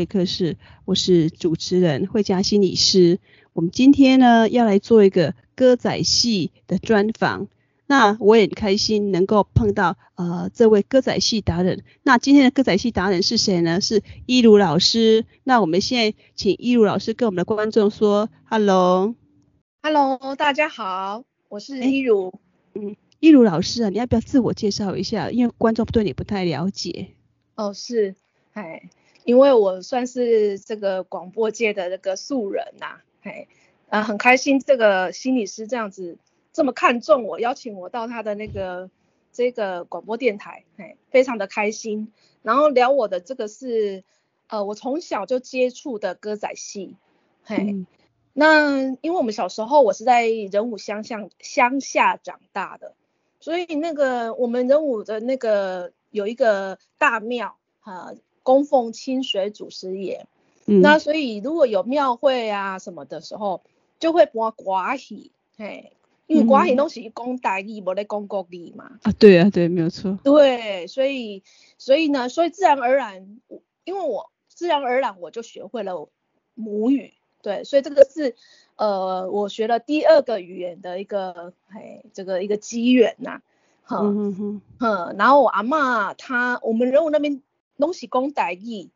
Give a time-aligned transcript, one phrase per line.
[0.00, 0.56] 会客室，
[0.86, 3.18] 我是主持人惠嘉心理师。
[3.52, 7.48] 我们今天呢要来做一个歌仔戏的专访，
[7.86, 11.84] 那我也很开心能够碰到呃这位歌仔戏达人。
[12.02, 13.82] 那今天的歌仔戏达人是谁呢？
[13.82, 15.26] 是一如老师。
[15.44, 22.32] 那我们现在请一如老师跟我们的观众说，Hello，Hello，大家好，我是一如。
[22.72, 25.30] 嗯，一如老师啊，你要不要自我介绍一下？
[25.30, 27.08] 因为观众对你不太了解。
[27.54, 28.14] 哦，是，
[28.54, 28.88] 哎。
[29.24, 33.48] 因为我算是这个广播界的那个素人呐、啊，嘿，
[33.88, 36.16] 啊，很开心这个心理师这样子
[36.52, 38.90] 这么看重我，邀请我到他的那个
[39.30, 42.12] 这个广播电台，嘿，非常的开心。
[42.42, 44.02] 然后聊我的这个是，
[44.48, 46.96] 呃，我从小就接触的歌仔戏，
[47.44, 47.86] 嘿，嗯、
[48.32, 52.94] 那因为我们小时候我是在仁武乡下乡下长大的，
[53.38, 58.14] 所以那个我们仁武的那个有一个大庙，哈。
[58.50, 60.24] 供奉清水祖师爷，
[60.66, 63.62] 嗯、那所以如果有庙会啊什么的时候，
[64.00, 65.92] 就会播寡戏，嘿，
[66.26, 68.98] 因为寡戏都是讲台语，无咧讲国语嘛。
[69.04, 70.18] 啊，对啊，对，没有错。
[70.24, 71.44] 对，所以
[71.78, 73.38] 所以呢，所以自然而然，
[73.84, 76.08] 因为我自然而然我就学会了
[76.56, 78.34] 母语，对，所以这个是
[78.74, 83.42] 呃我学了第二个语言的一个嘿，这个一个机缘呐，
[83.84, 87.40] 哼哼哼，哼，然后我阿嬷她，我们人物那边。
[87.80, 88.88] 拢是讲台语，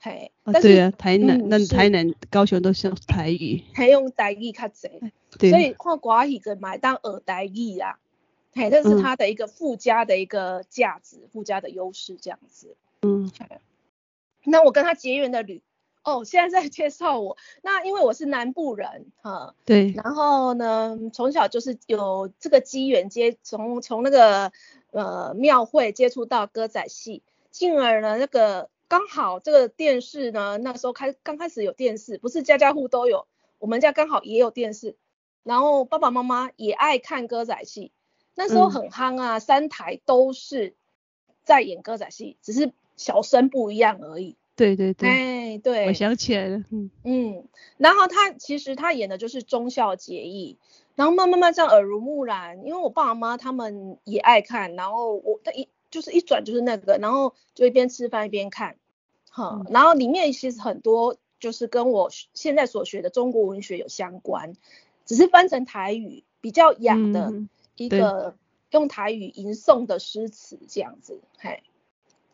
[0.00, 5.10] 嘿，啊对啊，台南、那台南、高雄都是用台语，还用台语较侪，
[5.50, 7.98] 所以看歌戏个买当学台语啊，
[8.52, 12.76] 嘿，这是它的一个附加的一个价值，附加的优势这样子。
[13.02, 13.30] 嗯，
[14.44, 15.60] 那我跟他结缘的旅，
[16.04, 24.52] 哦，现在在介绍我，那因为我是南部人，哈，对，然后呢，从小就是有这个机缘接，从从那个
[24.92, 27.22] 呃庙会接触到歌仔戏。
[27.58, 33.26] 进而呢，那个刚好这个电视呢，那时候开刚开始有电视，不是家家户都有，
[33.58, 34.94] 我们家刚好也有电视，
[35.42, 37.90] 然后爸爸妈妈也爱看歌仔戏，
[38.36, 40.76] 那时候很夯啊，嗯、三台都是
[41.42, 44.36] 在演歌仔戏，只是小生不一样而已。
[44.54, 50.58] 对对对，哎对，我想起来了，嗯嗯，然后他其实他演的就是忠孝节义，
[50.94, 55.68] 然后慢慢慢这样耳濡目染，因为我爸妈他们也爱看，然后我他一。
[55.90, 58.76] 就是一转就是那个，然后就一边吃饭一边看，
[59.30, 64.52] 哈、嗯，然后里面其实很多就是跟我现在所学的中国文学有相关，
[65.06, 67.32] 只是翻成台语比较雅的
[67.76, 68.36] 一个
[68.70, 71.62] 用台语吟诵的诗词这样子，嘿，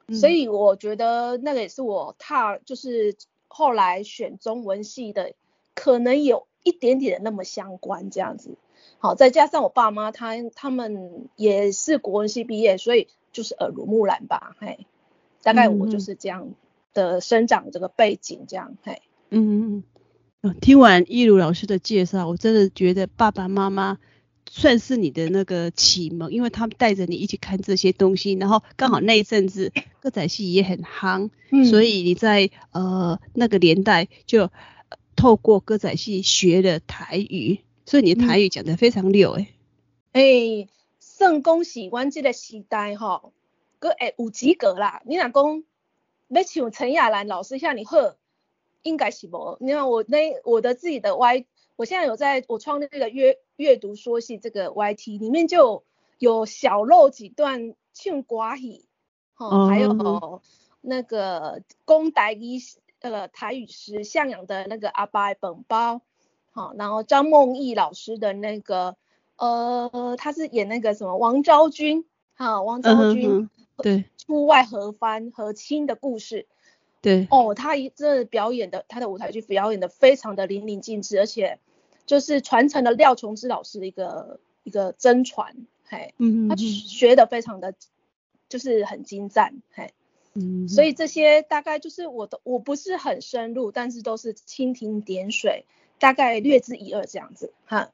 [0.09, 3.15] 嗯、所以我觉得那个也是我踏就是
[3.47, 5.35] 后来选中文系的，
[5.75, 8.57] 可能有一点点的那么相关这样子，
[8.99, 13.07] 好，再加上我爸妈他他们也是国文系毕业，所以。
[13.35, 14.87] 就是耳濡目染吧，嘿，
[15.43, 16.55] 大概我就是这样
[16.95, 19.85] 的生长这个背景，这样，嘿，嗯嗯
[20.43, 23.99] 嗯，听完一如老师的介绍，我真的觉得爸爸妈妈
[24.49, 34.51] 算是你的那个启蒙，因为他们带着你一起看这些东西，然后刚好那一阵子歌仔戏也很夯，嗯、所以你在呃那个年代就
[35.17, 39.47] 透过歌仔戏学了台语，所以你的台语讲得非常溜，哎、嗯，
[40.13, 40.69] 哎、欸。
[41.17, 43.33] 算讲是阮这个时代吼，
[43.79, 45.01] 阁会有及格啦。
[45.05, 45.65] 你若讲
[46.27, 48.17] 要像陈亚兰老师遐尔好，
[48.83, 49.57] 应该是无。
[49.61, 55.85] 你看我那我的自己的 Y，我现在有在我创立这个阅阅读说戏这个 YT 里面就
[56.19, 58.89] 有，小露几段唱歌戏，
[59.35, 60.43] 吼、哦，还有
[60.81, 62.59] 那个公台语
[62.99, 66.01] 呃台语诗向阳的那个阿伯本包，
[66.51, 68.97] 好，然后张梦艺老师的那个。
[69.37, 72.05] 呃，他是演那个什么王昭君，
[72.37, 76.47] 哈，王昭君，嗯、对，出外和番和亲的故事，
[77.03, 81.59] 对，哦，他一这表演的他的舞台剧表演的非常的淋漓尽致，而且
[82.07, 87.75] 就是传承了廖琼枝老师的一个一个真传，嘿，嗯，他学的非常的
[88.49, 89.93] 就是很精湛，嘿，
[90.35, 95.65] 嗯，所以这些大概就是我的我不是很深入，但是都是蜻蜓点水，
[95.99, 97.91] 大概略知一二这样子，哈。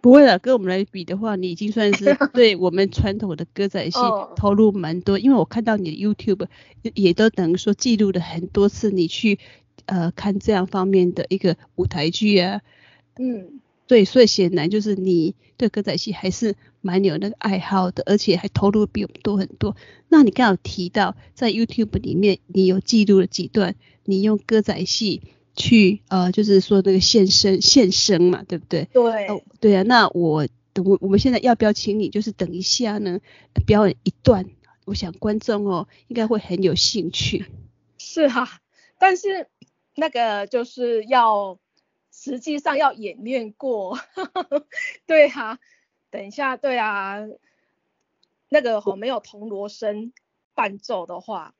[0.00, 3.98] 不会了，跟我们来比的话，你已经算是 对我们传统的歌仔戏
[4.34, 5.18] 投入蛮多。
[5.18, 6.46] 因为我看到你的 YouTube
[6.94, 9.38] 也都等于说记录了很多次你去
[9.84, 12.62] 呃看这样方面的一个舞台剧啊。
[13.18, 19.76] 嗯，对，所以显然就是你对歌仔戏还是蛮有那个爱好的，而且还投入比我们多很多。
[20.08, 23.74] 那你刚好提到在 YouTube 里面，你有记录了几段
[24.04, 25.20] 你用歌仔戏。
[25.56, 28.84] 去呃，就是说那个现身现身嘛，对不对？
[28.92, 29.82] 对，哦，对啊。
[29.82, 33.20] 那我等我我们现在要不要请你，就是等一下呢，
[33.66, 34.46] 表演一段？
[34.86, 37.46] 我想观众哦应该会很有兴趣。
[37.98, 38.60] 是哈，
[38.98, 39.48] 但是
[39.94, 41.58] 那个就是要
[42.12, 43.98] 实际上要演练过，
[45.06, 45.58] 对啊，
[46.10, 47.18] 等一下，对啊，
[48.48, 50.12] 那个哦没有铜锣声
[50.54, 51.54] 伴奏的话，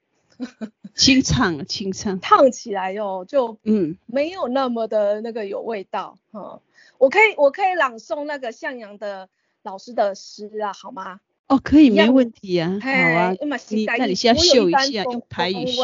[0.94, 3.96] 清 唱清唱，唱起来哟就嗯。
[4.06, 6.60] 没有那么的那个有味道，嗯，
[6.98, 9.28] 我可以我可以朗诵那个向阳的
[9.62, 11.20] 老师的诗啊，好吗？
[11.46, 13.34] 哦，可以，没问题啊，好啊，
[13.68, 15.82] 你那你先秀一下用台语秀。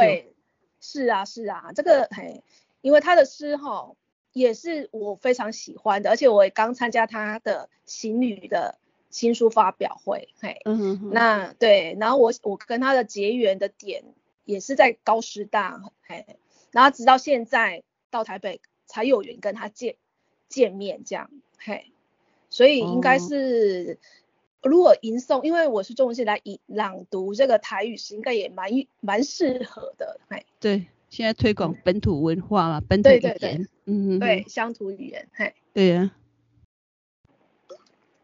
[0.81, 2.43] 是啊，是啊，这个嘿，
[2.81, 3.93] 因为他的诗哈
[4.32, 8.79] 也是我非常喜欢的，而且我也刚参加他的行旅的
[9.11, 14.05] 新书发表会，嘿，嗯哼哼，那对，然后我我跟他的结缘的点
[14.46, 16.25] 也是在高师大，嘿，
[16.70, 19.96] 然后直到现在到台北才有缘跟他见
[20.48, 21.93] 见面这样，嘿，
[22.48, 23.98] 所以应该是、
[24.62, 28.70] 哦、如果吟诵，因为我是中文系来吟朗读这个台语诗，应该也蛮
[29.00, 30.46] 蛮适合的，嘿。
[30.60, 36.25] 对，现在推广本土文化嘛，本土语言，对对对嗯，对，乡土语言，嘿，对呀、啊。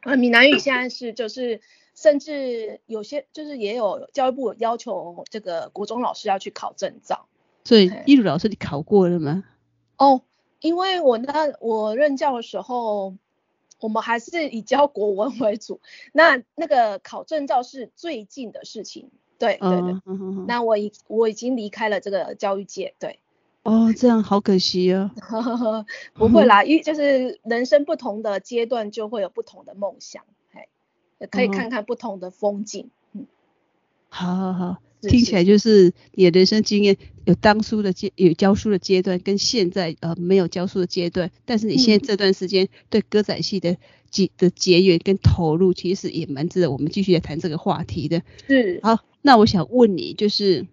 [0.04, 1.60] 呃，闽南语现在是就是，
[2.02, 7.26] 甚至有些就是也有教育部有要求这个国中老师要去考证照。
[7.64, 9.44] 所以，艺术老师你考过了吗？
[9.96, 10.22] 哦，
[10.60, 13.14] 因为我那我任教的时候，
[13.78, 15.80] 我们还是以教国文为主，
[16.12, 19.10] 那那个考证照是最近的事情。
[19.38, 23.20] 对对对，嗯嗯嗯、那我已我已经离开了这个教育界，对。
[23.62, 25.12] 哦，这样好可惜哦。
[26.14, 30.66] 不会啦，因为就是人生不同的阶段就会有不同的梦想，哎，
[31.22, 32.90] 也可以看看不同的风景。
[33.14, 33.26] 嗯，
[34.10, 43.78] 好好好，听起来就是你的人生经验有当书的阶有教书的阶段，跟现在呃没有教书的阶段，但是你现在这段时间对歌仔戏的
[44.10, 48.22] 结的结缘跟投入，其实也蛮值得我们继续来谈这个话题的。
[48.46, 48.98] 是，好。
[49.24, 50.66] 那我想问你，就是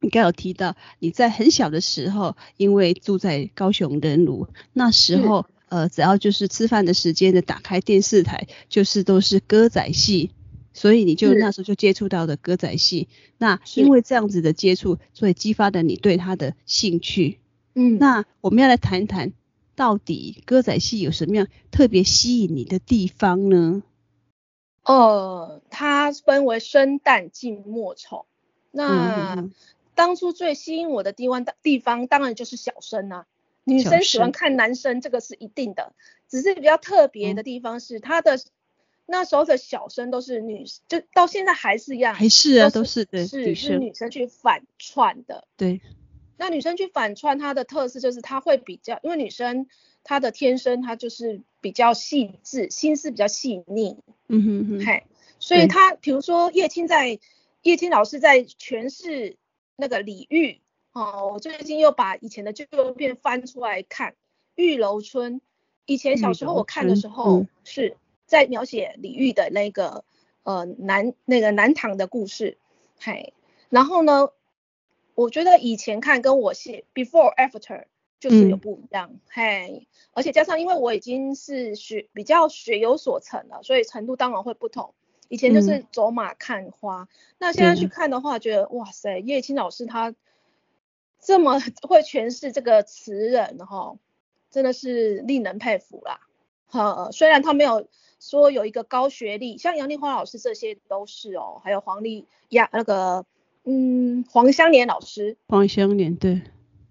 [0.00, 5.46] 你刚有提到你在很小的时候，因为住在高雄仁鲁，那时候
[5.76, 10.30] 呃，只要就是吃饭的时间的打开电视台，就是都是歌仔戏，
[10.72, 13.08] 所以你就那时候就接触到的歌仔戏。
[13.36, 17.40] 那因为这样子的接触，所以激发了你对他的兴趣。
[17.74, 19.34] 嗯，那我们要来谈谈，
[19.74, 23.82] 到底歌仔戏有什么样特别吸引你的地方呢？
[24.82, 28.24] 呃，它分为生旦净末丑。
[28.70, 29.52] 那、嗯、
[29.94, 33.26] 当初最吸引我的地方，地方当然就是小生啊。
[33.66, 35.92] 女生喜欢看男生，这个是一定的。
[36.28, 38.38] 只是比较特别的地方是，他、嗯、的
[39.06, 45.46] 那时候的小生都是女，就到现在还是一样，还是啊，都是的，是是女生去反串的。
[45.56, 45.80] 对。
[46.38, 49.66] 那女生去反串，她的特色就是她会比较，因为女生
[50.04, 53.96] 她的天生她就是比较细致，心思比较细腻。
[54.28, 55.04] 嗯哼哼，嘿，
[55.40, 57.18] 所以她比如说叶青在
[57.62, 59.36] 叶青老师在诠释
[59.76, 60.60] 那个李煜
[60.96, 64.12] 哦，我最近又把以前的旧片翻出来看
[64.54, 65.40] 《玉楼春》，
[65.84, 70.04] 以前小时候我看的时候是在描写李煜的那个
[70.42, 72.56] 呃南那个南唐的故事，
[72.98, 73.34] 嘿，
[73.68, 74.30] 然后呢，
[75.14, 77.84] 我觉得以前看跟我写 before after。
[78.18, 84.94] 就是有不一样，嗯、嘿，而且加上因为我已经是学比较学有所成了，所以程度当然会不同。
[85.28, 90.14] 以前就是走马看花，嗯、那现在去看的话，觉得哇塞，叶青老师他
[91.26, 93.98] 这么会诠释这个词人哈，
[94.48, 96.20] 真的是令人佩服啦。
[96.68, 97.88] 哈，虽然他没有
[98.20, 103.26] 说有一个高学历，像杨丽花老师这些都是哦，还有黄丽呀那个
[103.64, 106.42] 嗯黄香莲老师，黄香莲对。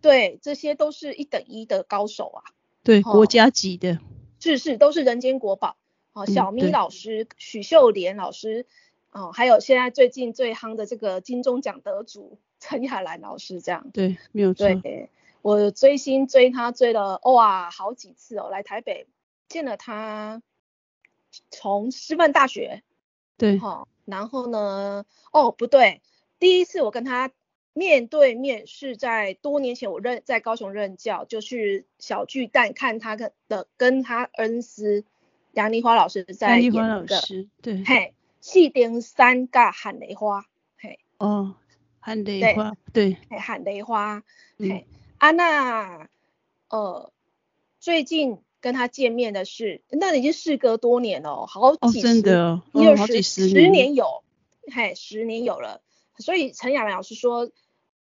[0.01, 2.43] 对，这些都是一等一的高手啊。
[2.83, 3.99] 对，哦、国家级的。
[4.39, 5.77] 是是，都是人间国宝。
[6.11, 8.65] 哦，小咪老师、嗯、许秀莲老师，
[9.11, 13.89] 哦，还有现在最近最夯的这个金钟奖得主陈亚兰老师，这样。
[13.93, 14.67] 对，没有错。
[14.81, 15.09] 对，
[15.41, 19.07] 我追星追他追了哇好几次哦，来台北
[19.47, 20.41] 见了他，
[21.51, 22.81] 从师范大学。
[23.37, 23.57] 对。
[23.59, 25.05] 好、哦，然后呢？
[25.31, 26.01] 哦，不对，
[26.39, 27.31] 第一次我跟他。
[27.77, 35.03] 面对面是在多年前，我任在高雄任教，就是小巨蛋看他跟的跟他恩师
[35.51, 37.01] 杨丽花老师在演的。
[37.01, 40.45] 老师，对，嘿，戏丁三甲喊雷花，
[40.77, 41.55] 嘿，哦，
[42.05, 44.23] 喊雷花，对，嘿，喊雷花，
[44.59, 44.85] 嘿，
[45.17, 46.07] 安娜，
[46.69, 47.11] 呃，
[47.79, 54.23] 最近跟他见面的是，那已经事隔多年了，好几十，哦、真的、哦，一二十十年有，
[54.71, 55.81] 嘿，十年有了，
[56.19, 57.49] 所以陈雅兰老师说。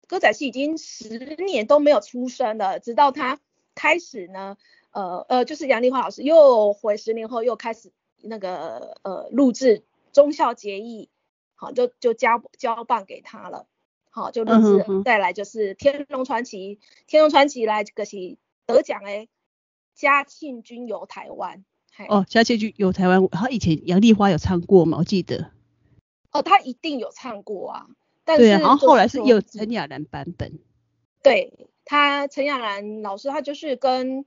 [0.08, 3.40] 歌仔戏已经十年都没有出声了，直到他
[3.74, 4.56] 开始呢，
[4.92, 7.90] 呃呃，就是杨丽花老师又回十年后又开始
[8.22, 11.08] 那个呃录制忠孝节义，
[11.56, 13.66] 好就就交交棒给他了，
[14.16, 14.82] 好，就认识。
[14.88, 18.16] 嗯、再来就是《天龙传奇》，《天龙传奇》来这个是
[18.64, 19.28] 得奖诶，
[19.94, 21.66] 嘉庆君游台湾。
[22.08, 24.96] 哦，嘉庆君游台湾，他以前杨丽花有唱过吗？
[24.96, 25.50] 我记得。
[26.32, 27.88] 哦，他一定有唱过啊。
[28.24, 30.58] 但是对啊，然后后来是有陈雅兰版本。
[31.22, 34.24] 对他，陈雅兰老师，他就是跟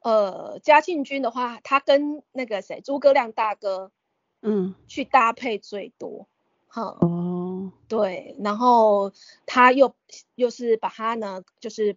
[0.00, 3.92] 呃嘉庆君的话，他跟那个谁诸葛亮大哥，
[4.40, 6.26] 嗯，去搭配最多。
[6.66, 7.33] 好、嗯、哦，
[7.88, 9.12] 对，然后
[9.46, 9.94] 他又
[10.34, 11.96] 又是把他呢，就是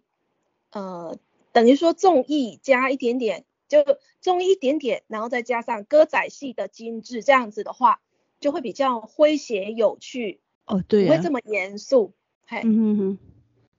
[0.70, 1.18] 呃
[1.52, 3.78] 等于说综艺加一点点，就
[4.20, 8.00] 综艺一点点，然后再加上歌仔戏的精致，这样子的话
[8.40, 10.40] 就会比较诙谐有趣。
[10.66, 12.12] 哦，对、啊，不会这么严肃，
[12.46, 13.18] 嘿，嗯哼哼，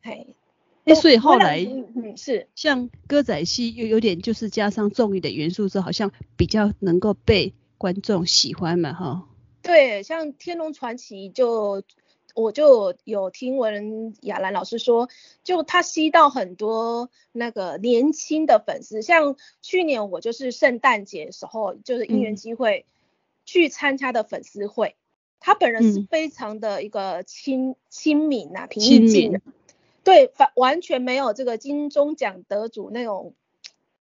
[0.02, 0.36] 嘿，
[0.86, 9.29] 哎，所以后来，嗯，是像歌仔戏又有点就是加上综艺的元素之后，好像比较能够被观众喜欢嘛，哈。
[9.70, 11.84] 对，像《天龙传奇》就
[12.34, 15.10] 我就有听闻雅兰老师说，
[15.44, 22.86] 就他吸到很多那个年轻的粉丝，像去年我就是圣诞节的时候，就是因缘机会
[23.46, 24.90] 去参加的粉丝会。
[24.90, 24.96] 嗯
[25.42, 29.42] 他本人是非常的一个亲亲、嗯、民啊，平易近人，
[30.04, 33.34] 对，反完全没有这个金钟奖得主那种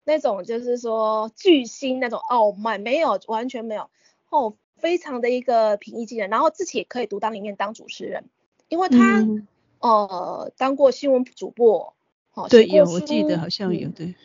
[0.04, 3.90] 那种就是说巨星那种傲慢，没有，完全没有，
[4.30, 8.26] 哦，非常的一个平易近人，然后自己也可以独当一面当主持人，
[8.68, 9.48] 因为他、嗯、
[9.80, 11.94] 呃当过新闻主播，
[12.34, 14.16] 哦，对，有我记得好像有，对，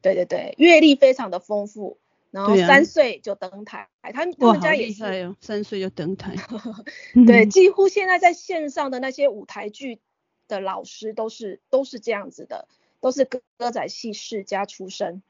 [0.00, 1.98] 对对对，阅历非常的丰富。
[2.30, 6.34] 然后三岁就登台，啊、他们他们家也是，哦、三岁就登台。
[7.26, 10.00] 对， 几乎现在在线上的那些舞台剧
[10.48, 12.68] 的老师都是都是这样子的，
[13.02, 15.22] 都是歌歌仔戏世家出身。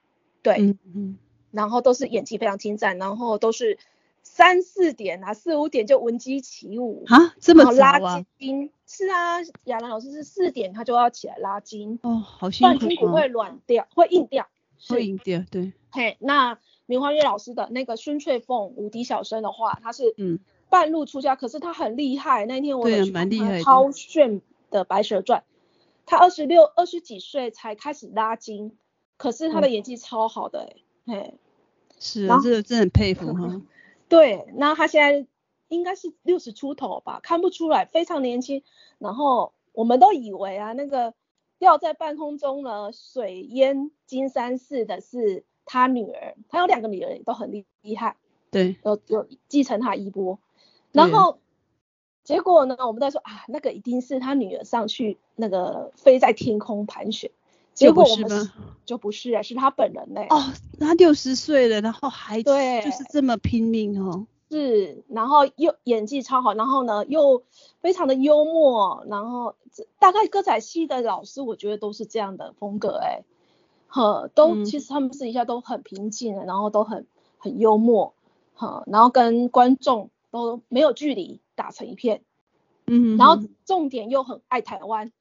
[0.43, 1.19] 对，嗯嗯，
[1.51, 3.79] 然后都是演技非常精湛，然后都是
[4.23, 7.99] 三四点啊，四五点就闻鸡起舞啊，这么早啊？
[7.99, 11.99] 拉筋，是啊，亚兰老师是四点他就要起来拉筋。
[12.03, 14.47] 哦，好辛苦，不然筋骨会软掉，会硬掉。
[14.89, 15.73] 会硬掉，对。
[15.91, 16.59] 嘿，那。
[16.87, 22.45] 明华月老师的那个孙翠凤无敌小生的话，他是嗯半路出家，嗯、可是他很厉害。
[22.45, 25.41] 那天我有去看他超炫的《白蛇传》，
[26.05, 28.77] 他二十六二十几岁才开始拉筋，
[29.17, 30.69] 可是他的演技超好的
[31.07, 31.35] 哎、欸，嘿，
[31.99, 33.63] 是啊，这个真的很佩服 哈。
[34.13, 35.27] 对，那他现在
[35.69, 38.63] 应该是六十出头吧，看不出来，非常年轻。
[38.99, 41.15] 然后我们都以为啊，那个
[41.59, 45.45] 吊在半空中呢，水淹金山寺的是。
[45.65, 48.17] 他女儿，他有两个女儿，都很厉厉害，
[48.51, 50.41] 对，有有继承他衣钵。
[50.91, 51.39] 然后
[52.25, 57.31] 结果呢，我们在说啊，那个一定是他女儿上去那个飞在天空盘旋，
[57.75, 58.51] 结果我们是
[58.85, 60.27] 就不是啊，是他本人嘞。
[60.31, 64.27] 哦，他六十岁了，然后还对，就是这么拼命哦。
[64.51, 67.43] 是，然后又演技超好，然后呢又
[67.81, 69.55] 非常的幽默，然后
[69.99, 73.23] 大概歌仔戏的老师，我觉得都是这样的风格哎。
[73.89, 78.15] 呵，都其实他们私底下都很平静的，然后都很很幽默，
[78.55, 82.23] 呵，然后跟观众都没有距离，打成一片，
[82.87, 85.13] 嗯，然后重点又很爱台湾，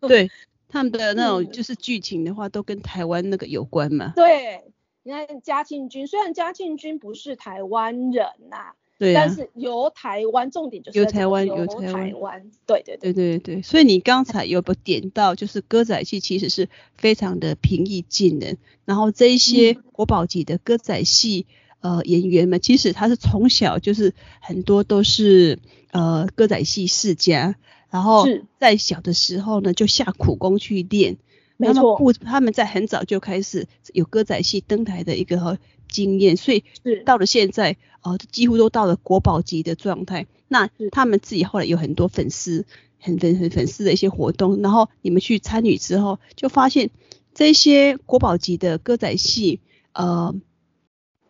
[0.00, 0.30] 对，
[0.68, 4.12] 他们的那种就是剧情的话，都跟台湾那个有关嘛。
[4.16, 4.64] 对，
[5.02, 8.74] 你看嘉庆君，虽然嘉庆君不是台湾人呐、啊。
[8.98, 13.12] 对、啊，但是由台湾，重点就是由台湾，由台湾，对对对。
[13.12, 13.60] 对对对。
[13.62, 18.56] 所以你刚才有不点到，就是歌仔戏其实是非常的平易近人，
[18.86, 21.46] 然后这一些国宝级的歌仔戏、
[21.80, 25.58] 嗯、呃演员们，其实他是从小就是很多都是
[25.90, 27.56] 呃歌仔戏世家，
[27.90, 28.26] 然后
[28.58, 31.16] 在小的时候呢就下苦功去练，
[31.56, 35.58] 没错，不他们在很早就开始有歌仔戏登台的一个。
[35.88, 36.64] 经验，所以
[37.04, 40.26] 到了现在，呃，几乎都到了国宝级的状态。
[40.48, 42.66] 那他们自己后来有很多粉丝，
[42.98, 46.90] 很粉很粉丝的一些活动，然后你们去参与之后，就发现
[47.34, 49.60] 这些国宝级的歌仔戏，
[49.92, 50.34] 呃，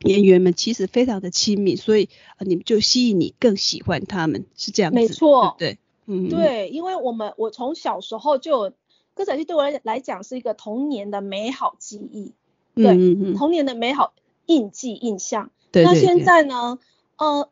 [0.01, 2.09] 演员们其实非常的亲密，所以
[2.39, 8.73] 呃，你们就吸引你更喜欢他们，是这样子，没错，对，嗯，对，因为我们我从小时候就
[9.15, 12.33] 歌仔戏对我来来讲是一个童年的美好记忆，
[12.75, 14.13] 对，童年的美好。
[14.49, 16.79] 印记印象，对对对，那现在呢？
[17.17, 17.51] 呃，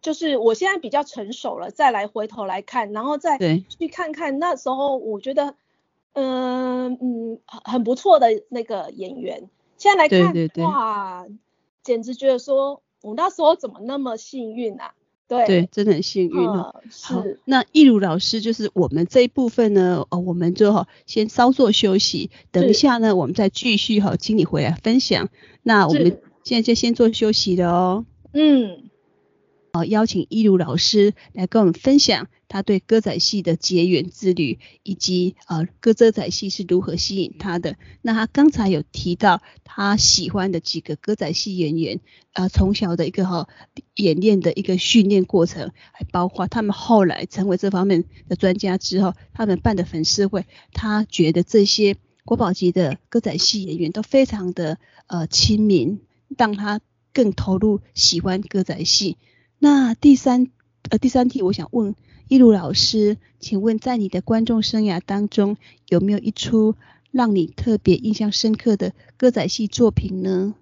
[0.00, 3.36] 就是我现在比较成熟了，再来回头来看，然后再
[3.68, 5.56] 去看看那时候，我觉得，
[6.12, 10.32] 嗯、呃、嗯，很不错的那个演员，现在来看，
[10.62, 11.26] 哇，
[11.82, 14.94] 简直觉得说，我那时候怎么那么幸运啊？
[15.28, 16.74] 对对，真的很幸运哦。
[16.84, 25.28] 嗯、好，那易如老师就是我们这一部分呢，哦，我们就好先稍作休息，等一下呢，我们再继续哈，请你回来分享。
[25.62, 26.20] 那我们。
[26.46, 28.06] 现在就先做休息了哦。
[28.32, 28.88] 嗯。
[29.76, 37.76] 呃，邀请一如老师来跟我们分享他对歌仔戏的结缘之旅，以及呃歌仔戏是如何吸引他的。
[38.00, 42.00] 那他刚才有提到他喜欢的几个歌仔戏演员，
[42.32, 43.48] 呃，从小的一个哈、
[43.96, 56.00] 演练的一个训练过程，还包括他们后来成为这方面的专家之后，他们办的粉丝会，他觉得这些国宝级的歌仔戏演员都非常的呃亲民，
[56.38, 56.80] 让他
[57.12, 59.18] 更投入喜欢歌仔戏。
[59.58, 60.50] 那第三
[60.90, 61.94] 呃第三题，我想问
[62.28, 65.56] 一如老师，请问在你的观众生涯当中，
[65.88, 66.74] 有没有一出
[67.10, 70.54] 让你特别印象深刻的歌仔戏作品呢？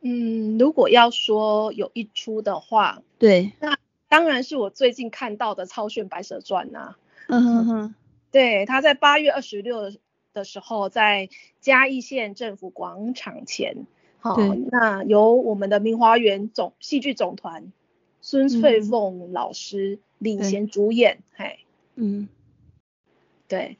[0.00, 3.76] 嗯，如果要说有一出的话，对，那
[4.08, 6.96] 当然是我最近看到的《超炫白蛇传》呐。
[7.28, 7.94] 嗯哼哼，
[8.30, 9.92] 对，他在八月二十六
[10.32, 11.28] 的时候，在
[11.60, 13.86] 嘉义县政府广场前。
[14.22, 14.36] 好，
[14.70, 17.72] 那由我们的明华园总戏剧总团
[18.20, 21.58] 孙翠凤老师领衔主演，嘿，
[21.96, 22.28] 嗯，
[23.48, 23.78] 对，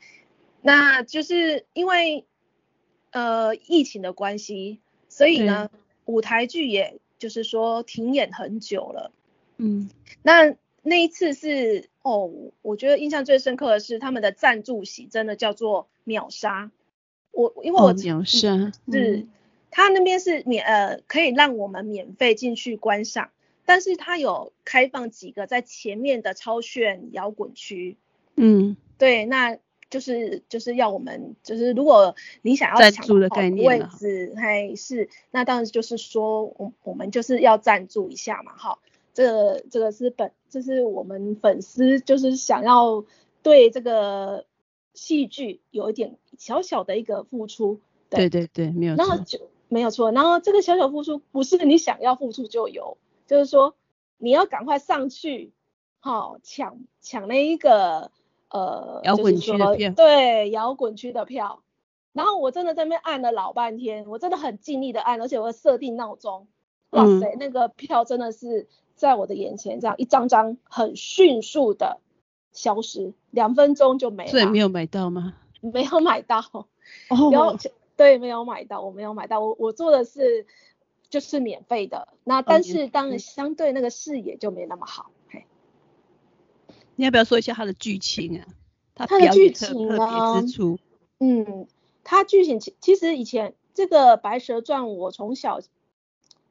[0.60, 2.26] 那就是因为
[3.12, 5.70] 呃疫情的关系，所以呢
[6.06, 9.12] 舞台剧也就是说停演很久了，
[9.58, 9.88] 嗯，
[10.22, 12.32] 那那一次是哦，
[12.62, 16.72] 我觉得印象最深刻的是他们的赞助席真的叫做秒杀，
[17.30, 19.28] 我因为我秒杀是。
[19.72, 23.30] 他那边是免呃可以让我们免费进去观赏，
[23.64, 27.96] 但是他有开放几个在前面的超炫摇滚区，
[28.36, 38.78] 嗯，对，那就是就是要我们就是如果你想要抢的概念位置，还是那当然就是说我我们就是要赞助一下嘛，哈，
[39.14, 43.04] 这个这个是本这是我们粉丝就是想要
[43.42, 44.44] 对这个
[44.92, 47.80] 戏剧有一点小小的一个付出，
[48.10, 48.28] 对。
[48.28, 49.48] 对对，没有错。
[49.72, 53.74] 没有错，然后这个小小付出不是你想要付出就有，就是说
[54.18, 55.54] 你要赶快上去，
[55.98, 58.10] 好、哦、抢抢那一个
[58.50, 61.62] 呃摇滚区的票，对摇滚区的票。
[62.12, 66.48] 然后我真的在那边按了老半天，我真的很尽力的按，而且我设定闹钟，
[66.90, 71.98] 哇塞，嗯、那个票真的是在我的眼前这样一张张很迅速的
[72.52, 74.30] 消失，两分钟就没了。
[74.30, 75.32] 所以没有买到吗？
[75.62, 76.40] 没有买到，
[77.08, 77.30] 哦。
[77.32, 77.56] 然后
[78.02, 80.44] 对，没有买到，我没有买到，我我做的是
[81.08, 85.12] 就是免费的，那但是当然相对那个视野就没那么好。
[85.28, 85.46] 嘿，
[86.96, 88.46] 你要不要说一下它的剧情啊？
[88.96, 90.42] 它的剧情啊，
[91.20, 91.68] 嗯，
[92.02, 95.60] 它剧情其其实以前这个《白蛇传》我从小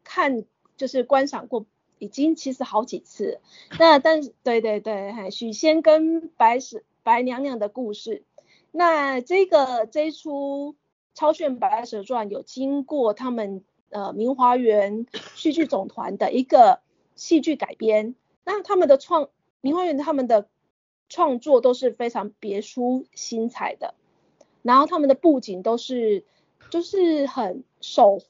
[0.06, 0.46] 看
[0.78, 1.66] 就是观赏过，
[2.00, 3.42] 已经其实好几次。
[3.78, 8.24] 那但是对对对，嘿，许仙跟白蛇白娘娘的故事，
[8.72, 10.78] 那这个这一出。
[11.22, 15.06] 超炫白蛇传有经过他们呃明华园
[15.36, 16.82] 戏剧总团的一个
[17.16, 19.30] 戏剧改编，那他们的创
[19.62, 20.50] 明华园他们的
[21.10, 23.94] 创作都是非常别出心裁的，
[24.64, 26.26] 然后他们的布景都是
[26.72, 28.24] 就是很手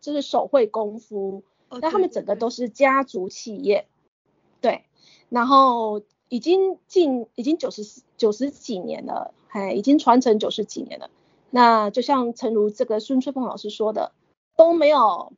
[0.00, 3.88] 就是手绘功夫，那、他们整个都是家族企业，
[4.60, 4.84] 对，
[5.30, 11.10] 然后已经近已经九十九十几年了，哎，已经传承九十几年了。
[11.50, 14.12] 那就像诚如这个孙翠凤老师说的，
[14.56, 15.32] 都没有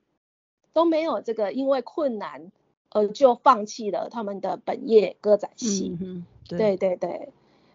[0.73, 2.51] 都没有这个因为困难
[2.91, 5.97] 而就放弃了他们的本业歌仔戏。
[6.01, 7.29] 嗯对，对对对。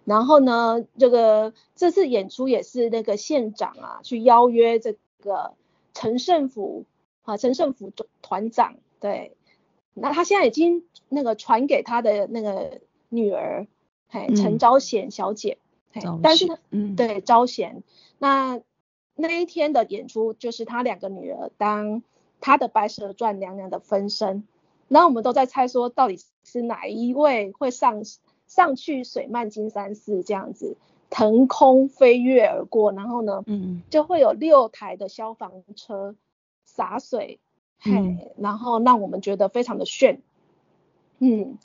[0.06, 5.54] 然后呢，这个这次演出也是那个县长啊去邀约这个
[5.94, 6.86] 陈胜福
[7.22, 8.76] 啊，陈胜福团长。
[9.00, 9.38] 对，
[9.94, 13.68] 那他现在已经那个传给他的那个女儿，
[14.10, 15.58] 嘿，陈昭贤小姐。
[15.94, 17.84] 嗯、但是呢，嗯，对，昭贤。
[18.24, 18.62] 那
[19.16, 22.02] 那一天的演出就是他两个女儿当
[22.40, 24.48] 他的白蛇传娘娘的分身，
[24.88, 28.04] 然后我们都在猜说到底是哪一位会上
[28.48, 30.78] 上去水漫金山寺这样子
[31.10, 36.16] 腾空飞跃而过，然后呢，嗯，就会有六台的消防车
[36.64, 37.42] 洒水，
[37.84, 40.22] 嗯，嘿，然后让我们觉得非常的炫，
[41.20, 41.58] 嗯，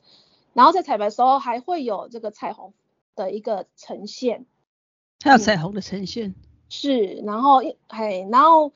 [0.54, 2.72] 然后在彩排的时候还会有这个彩虹
[3.14, 4.44] 的一个呈现，
[5.22, 6.30] 还有彩虹的呈现。
[6.30, 8.72] 嗯是，然后嘿，然后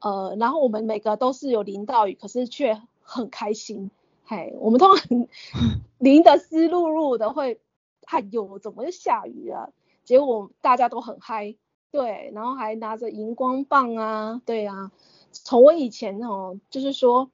[0.00, 3.90] 呃，然后我们每个都是有淋到雨，可是却很开心，
[4.24, 5.28] 嘿，我们通常
[5.98, 7.60] 淋得湿漉漉的会，
[8.06, 9.72] 哎呦，怎么又下雨了？
[10.04, 11.56] 结果大家都很嗨，
[11.92, 14.90] 对，然后还拿着荧光棒啊，对啊，
[15.30, 17.30] 从我以前哦，就是说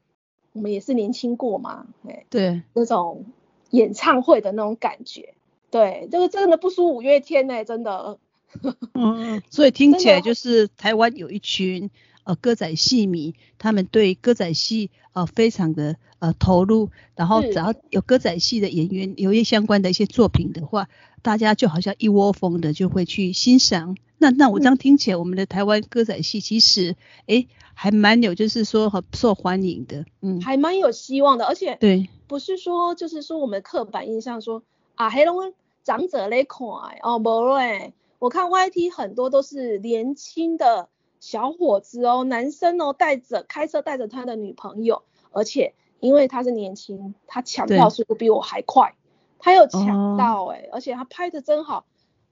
[0.53, 3.25] 我们也是年轻过嘛，哎，对，那种
[3.71, 5.35] 演唱会的那种感觉，
[5.71, 8.19] 对，这个真的不输五月天呢，真的。
[8.95, 11.91] 嗯，所以听起来就是台湾有一群
[12.25, 20.89] 呃歌仔戏迷，他们对歌仔戏呃非常的呃投入，然后只要有歌仔戏的演员有一些相关的一些作品的话，
[21.23, 23.97] 大家就好像一窝蜂的就会去欣赏。
[24.19, 26.95] 那那我这样听起来，我们的台湾歌仔戏其实
[27.27, 34.63] 哎还蛮有，就是说很受欢迎的，嗯，还蛮有希望的，而且对，不是说就是说我们刻板印象说
[34.95, 35.53] 啊黑龙。
[35.85, 36.61] 长者来看
[37.03, 48.95] 哦，不嘞，我看 YT 很多都是年轻的小伙子哦，男生哦，带着开车带着他的女朋友，而且因为他是年轻，他抢票速度比我还快，
[49.41, 51.85] 他有抢到哎、欸，而且他拍的真好，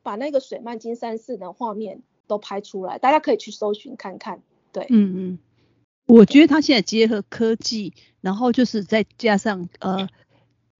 [0.05, 4.44] 把那个水漫金山寺的画面都拍出来，大家可以去搜寻看看。
[4.70, 5.38] 对，嗯嗯，
[6.07, 10.09] 我觉得他现在结合科技，然后就是再加上呃。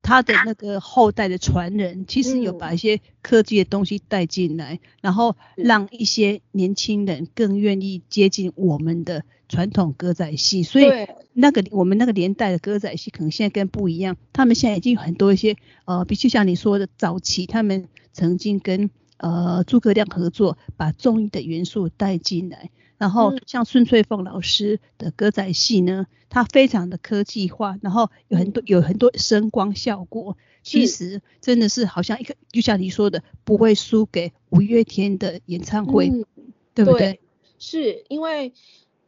[0.03, 10.63] 他的那个后代的传人，其实有把一些科技的东西带进来，嗯，然后让一些年轻人更愿意接近我们的传统歌仔戏。
[10.63, 10.87] 所以
[11.33, 14.17] 那个我们那个年代的歌仔戏，可能现在跟不一样。
[14.33, 22.71] 他们现在已经有很多一些呃，比如像你说的早期，他们曾经跟呃诸葛亮合作，把中医的元素带进来。
[23.01, 36.27] 然后像孙翠凤老师的歌仔戏呢，它非常的科技化，然后有很多有很多声光效果，其实真的是好像一个，就像你说的，不会输给五月天的演唱会，嗯、
[36.75, 36.99] 对不对？
[36.99, 37.21] 对，
[37.59, 38.53] 是因为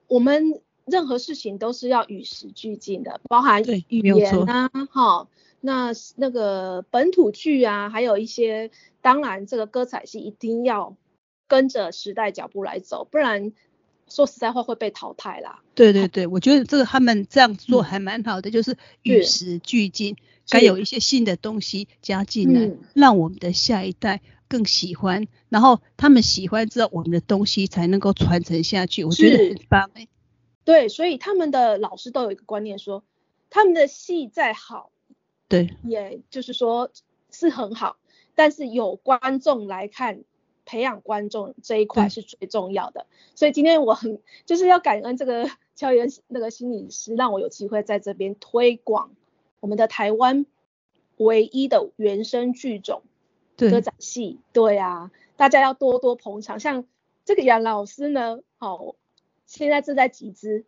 [0.06, 5.28] 我们任何事情都是要与时俱进的，包含语言啊，哈，
[5.60, 8.70] 那那个本土剧啊，还有一些，
[9.02, 10.96] 当然这个歌仔戏一定要
[11.46, 13.52] 跟着时代脚步来走，不然。
[14.14, 15.62] 说实在话会被淘汰啦。
[15.74, 20.16] 对对对，我觉得这个他们这样做还蛮好的，嗯、就是与时俱进，
[20.48, 29.02] 该有一些新的东西加进来，让我们的下一代更喜欢，然后他们喜欢之后，我们的东西才能够传承下去。
[29.04, 30.06] 我觉得很棒哎。
[30.64, 33.02] 对，所以他们的老师都有一个观念说，
[33.48, 34.92] 他们的戏再好，
[35.48, 36.90] 对，也就是说
[37.30, 37.96] 是很好，
[38.34, 40.22] 但是有观众来看。
[40.72, 43.04] 培养观众这一块是最重要的，
[43.34, 49.14] 所以今天我很就是要感恩这个 乔妍那个心理师，让我有机会在这边推广
[49.60, 50.46] 我们的台湾
[51.18, 53.02] 唯一的原生剧种
[53.58, 54.40] 歌仔戏。
[54.54, 56.58] 对啊，大家要多多捧场。
[56.58, 56.86] 像
[57.26, 58.94] 这个杨老师呢，好，
[59.44, 60.64] 现在正在集资，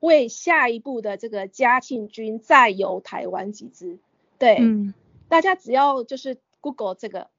[0.00, 3.98] 为下一步的这个嘉庆君再游台湾集资。
[4.36, 4.92] 对，嗯，
[5.30, 7.30] 大家只要就是 Google 这个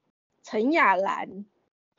[0.41, 1.45] 陈雅兰。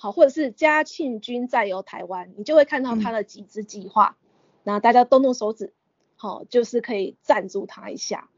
[0.00, 4.16] 好，或者是嘉庆君再游台湾，你就会看到他的集资计划，
[4.62, 5.74] 那、嗯、大家动动手指，
[6.14, 8.30] 好，就是可以赞助他一下。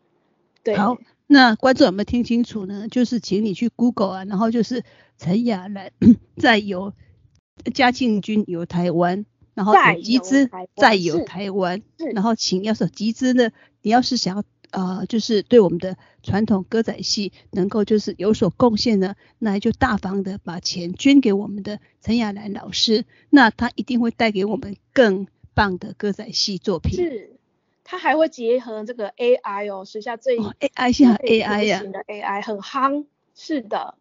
[0.62, 0.96] 对，好，
[1.26, 2.88] 那观众有没有听清楚呢？
[2.88, 4.82] 就是请你去 Google 啊，然后就是
[5.18, 5.92] 陈雅兰
[6.36, 6.94] 再 游
[7.74, 11.82] 嘉庆君游台湾，然后集资再游台湾，
[12.14, 13.50] 然后请要是集资呢，
[13.82, 14.44] 你要是想要。
[14.72, 26.94] 呃，就是对我们的传统歌仔戏能够就是有所贡献呢，那就大方的把钱捐给我们的陈亚兰老师，那他一定会带给我们更棒的歌仔戏作品。
[26.94, 27.32] 是，
[27.82, 33.06] 他还会结合这个 AI 哦，时下最 AI 现在 AI 呀，的 AI 很夯。
[33.34, 33.96] 是的，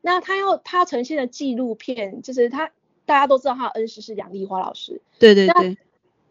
[0.00, 2.72] 那他要他呈现的纪录片，就是他
[3.06, 5.00] 大家都知道他的恩师是杨丽花老师。
[5.18, 5.78] 对对对。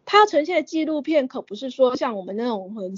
[0.04, 2.94] 他呈现的纪录片可不是说像我们那种很。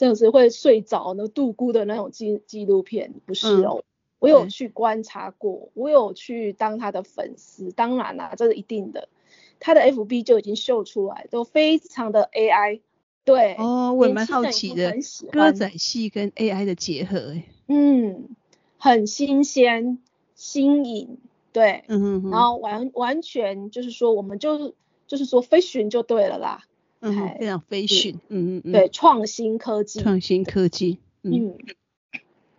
[0.00, 3.84] 真的是会睡着呢，度孤的那种纪纪录片，不是哦、嗯。
[4.18, 9.10] 我有去观察过，我有去当他的粉丝，当然啦、啊，这是一定的。
[9.58, 12.80] 他的 FB 就已经秀出来，都非常的 AI。
[13.26, 14.96] 对，哦，我也蛮好奇的，
[15.30, 18.30] 歌仔戏跟 AI 的结合，哎，嗯，
[18.78, 19.98] 很新鲜、
[20.34, 21.18] 新颖，
[21.52, 24.74] 对，嗯哼哼，然后完完全就是说，我们就
[25.06, 26.64] 就是说飞寻就对了啦。
[27.00, 31.56] 嗯，非常飞讯，嗯嗯嗯，对，创新科技，创新科技，嗯，嗯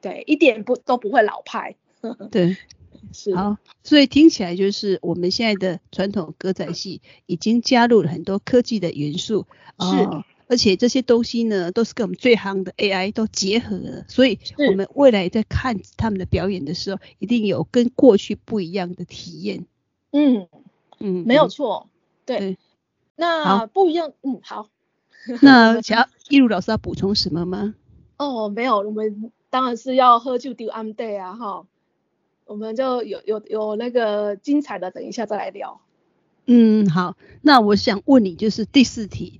[0.01, 1.75] 对，一点不都不会老派，
[2.31, 2.57] 对，
[3.13, 9.45] 是，好，所以听起来就是我们现在的传统歌仔戏已经加入了很多科技的元素，
[9.79, 19.67] 是，哦、而且这些东西呢都是跟我们最夯的 AI 都结合了，所以我们未来在看他们的表演的时候，一定有跟过去不一样的体验，
[20.11, 20.47] 嗯
[20.99, 21.89] 嗯，没有错，
[22.25, 22.39] 对。
[22.39, 22.57] 对
[23.21, 24.67] 那不一样，嗯，好。
[25.43, 27.75] 那想要一如老师要补充什么吗？
[28.17, 31.65] 哦，没有，我们当然是要喝酒丢安 day 啊，哈。
[32.45, 35.79] 我们就有有有那个精彩的，等一下再来聊。
[36.47, 37.15] 嗯，好。
[37.43, 39.39] 那我想问你，就是第四题，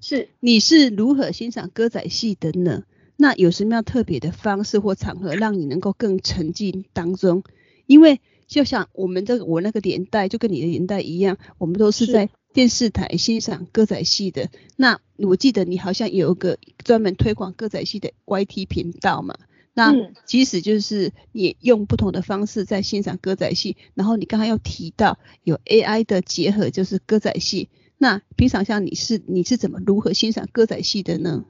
[0.00, 2.84] 是 你是如何欣赏歌仔戏的呢？
[3.16, 7.44] 那有什么样特别的方式或场合，让你能够更沉浸当中？
[7.86, 14.50] 因为就像我们这个我那个年代，就跟你的年代一样，我们都是在电视台欣赏歌仔戏的。
[14.76, 19.36] 那我记得你好像有一个专门推广歌仔戏的 YT 频道嘛？
[19.72, 19.94] 那
[20.26, 27.68] 即使就是你用不同的方式在欣赏歌仔戏，然后你刚刚又提到有 AI 的结合，就是歌仔戏。
[27.96, 31.44] 那平常像你是你是怎么如何欣赏歌仔戏的呢？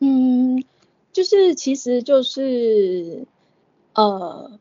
[0.00, 0.64] 嗯，
[1.12, 3.26] 就是其实就是
[3.92, 4.58] 呃，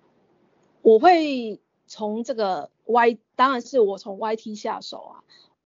[0.81, 5.23] 我会从这个 Y，当然是我从 YT 下手啊。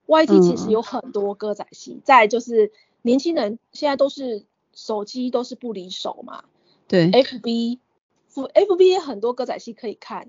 [0.08, 4.44] YT 其实有很多歌仔戏，嗯、再就是年轻人现在都是
[4.74, 6.44] 手机都是不离手嘛。
[6.90, 10.28] 对，FB，FB 也很多歌仔戏可以看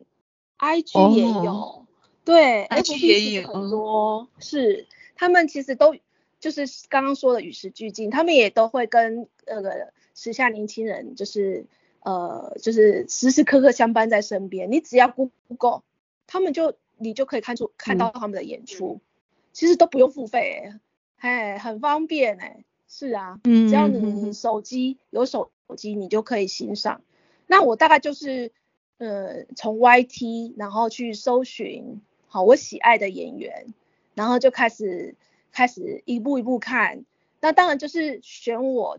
[0.59, 1.87] ，IG 也有，哦、
[2.25, 4.87] 对，FB 也有很多，是。
[5.17, 5.97] 他们其实都
[6.39, 11.67] 就是刚刚说的与时俱进，他们也都会跟那个时下年轻人就是
[12.01, 15.83] 呃就是时时刻刻相伴在身边，你只要 Google，
[16.27, 19.07] 他们就你就可以看出看到他们的演出，嗯、
[19.53, 20.73] 其实都不用付费，
[21.17, 25.51] 哎，很方便哎，是啊，嗯，只要你手机有手。
[25.69, 27.01] 手机你就可以欣赏。
[27.47, 28.53] 那我大概就是，
[28.99, 33.73] 呃，从 YT 然后去搜寻，好，我喜爱的演员，
[34.15, 35.15] 然后就开始
[35.51, 37.07] 开始一步一步看。
[37.41, 38.99] 那当然就是选我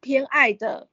[0.00, 0.88] 偏爱的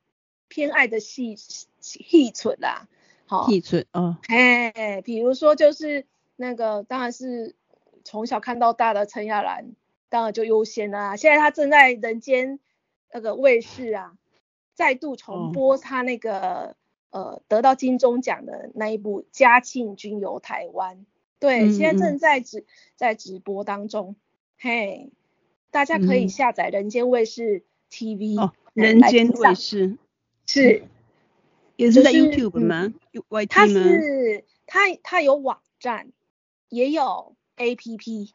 [0.47, 1.35] 偏爱的戏
[1.79, 2.87] 戏存啦，
[3.25, 6.05] 好，戏存哦，哎，比如说就是
[6.35, 7.55] 那个当然是
[8.03, 9.73] 从小看到大的陈亚兰，
[10.09, 11.15] 当然就优先啦。
[11.15, 12.59] 现在他正在人间
[13.11, 14.17] 那个卫视啊。
[14.77, 16.75] 再度重播他那个、
[17.09, 20.97] 哦、呃得到金钟奖的那一部《嘉庆君游台湾》，
[21.39, 22.65] 对，嗯、现在正在直
[22.97, 24.17] 在直播当中，
[24.59, 25.13] 嘿，
[25.71, 29.97] 大家可以下载人间卫视 TV，、人间卫视
[30.45, 30.83] 是
[31.77, 32.93] 也是在 YouTube 吗？
[33.47, 36.09] 它是它它有网站，
[36.69, 38.29] 也有 APP，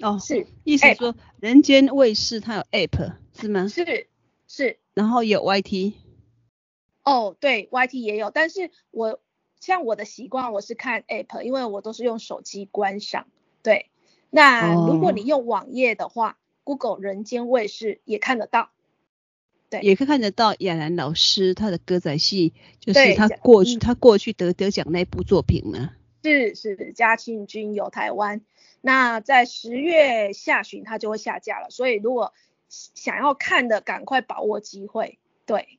[0.00, 3.68] 哦，是意思说人间卫视它有 App 是吗？
[3.68, 4.08] 是
[4.46, 4.78] 是。
[4.94, 5.94] 然后有 YT，
[7.04, 9.20] 哦，对，YT 也有，但是我
[9.60, 13.28] 像我的习惯，我是看 App，因为我都是用手机观赏。
[13.62, 13.90] 对，
[14.30, 18.70] 那如果你用网页的话、哦、，Google 人间卫视也看得到。
[19.70, 25.90] 对，也可以看得到亚兰老师他的歌仔戏，就是他过去他过去得得奖那部作品呢。
[26.28, 28.42] 是是，嘉庆君游台湾。
[28.80, 32.32] 那在十月下旬它就会下架了，所以如果
[32.68, 35.18] 想要看的，赶快把握机会。
[35.46, 35.78] 对，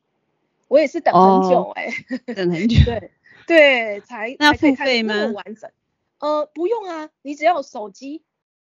[0.68, 2.76] 我也是等很久哎、欸哦， 等很久。
[2.86, 3.12] 对
[3.48, 5.14] 对，才那付费吗？
[5.34, 5.72] 完整。
[6.20, 8.24] 呃，不用啊，你只要有手机，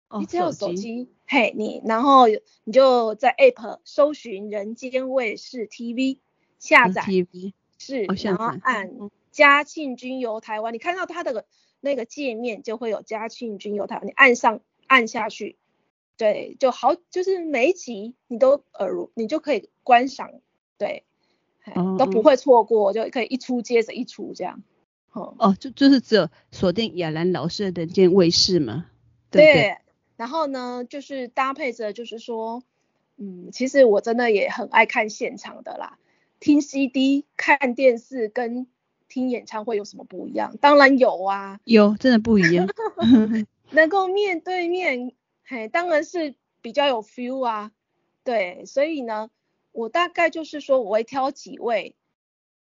[0.10, 2.28] 哦、你只要有手机，嘿，你然后
[2.64, 6.20] 你就在 App 搜寻人间卫视 TV
[6.60, 7.04] 下载
[7.80, 8.92] 是、哦，然后按
[9.32, 11.46] 嘉庆君游台湾，你看到它的
[11.80, 15.58] 那个界面就会有嘉庆君游台湾，你按上按下去。
[16.18, 20.32] 对，就好，就是每一集你都耳濡，你就可以观赏，
[20.78, 21.04] 对，
[21.74, 24.62] 嗯、都不会错过，就可以一出接着一出这样。
[25.14, 28.86] 哦，哦就就是只有锁定亚兰老师的人间卫视嘛，
[29.32, 29.78] 对，对，对。
[30.16, 32.62] 然后呢，就是搭配着，就是说，
[33.18, 35.98] 嗯，其实我真的也很爱看现场的啦。
[36.40, 38.68] 听 CD 看电视跟
[39.12, 40.56] 听演唱会有什么不一样？
[40.62, 42.68] 当然有啊，有，真的不一样。
[43.70, 45.12] 能够面对面。
[45.44, 47.72] 嘿，当然是比较有 feel 啊，
[48.24, 49.30] 对，所以呢，
[49.74, 51.94] 我大概就是说，我会挑几位，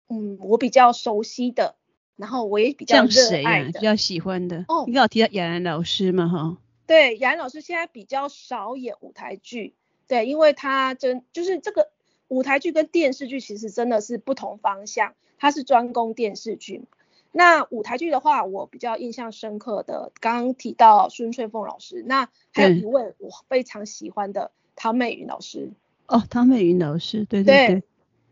[0.09, 1.77] 嗯，我比较熟悉的，
[2.17, 4.65] 然后我也比较热爱的，比较喜欢的。
[4.67, 6.57] 哦，你刚好提到亚兰老师嘛，哈。
[6.85, 9.77] 对，亚兰老师现在比较少演舞台剧，
[10.09, 11.93] 对，因为他真就是这个
[12.27, 16.85] 舞台剧跟电视剧其实真的是不同方向，他是专攻电视剧。
[17.33, 25.73] 那舞台剧的话，我比较印象深刻的，刚刚提到孙翠凤老师，那还有一位我非常喜欢的唐美云老师。
[26.07, 27.83] 哦，唐美云老师，对对对。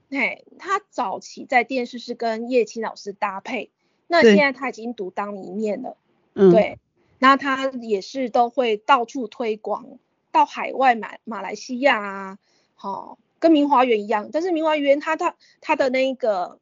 [0.09, 3.73] 对，他早期在电视是跟叶青老师搭配，
[4.07, 5.97] 那现在他已经独当一面了。
[6.35, 6.53] 嗯。
[6.53, 6.79] 对，
[7.19, 9.99] 那他也是都会到处推广，
[10.31, 12.39] 到海外马马来西亚啊，
[12.77, 16.61] 好、哦，跟明华园一样，但是明华园他他他的那个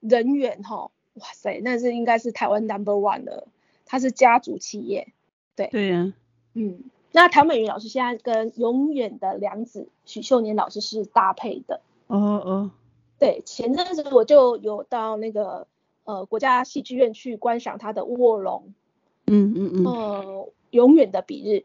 [0.00, 0.76] 人员哈。
[0.76, 3.46] 哦哇塞，那是应该是台湾 number one 的，
[3.86, 5.14] 他是家族企业，
[5.54, 5.66] 对。
[5.68, 6.12] 对呀、啊，
[6.52, 11.80] 嗯，那唐美云老师现在跟永远的良子许秀年老师是搭配的。
[12.08, 12.70] 哦哦。
[13.18, 15.66] 对，前阵子我就有到那个
[16.04, 18.74] 呃国家戏剧院去观赏他的卧龙。
[19.26, 19.84] 嗯嗯嗯。
[19.86, 21.64] 呃，永远的彼日，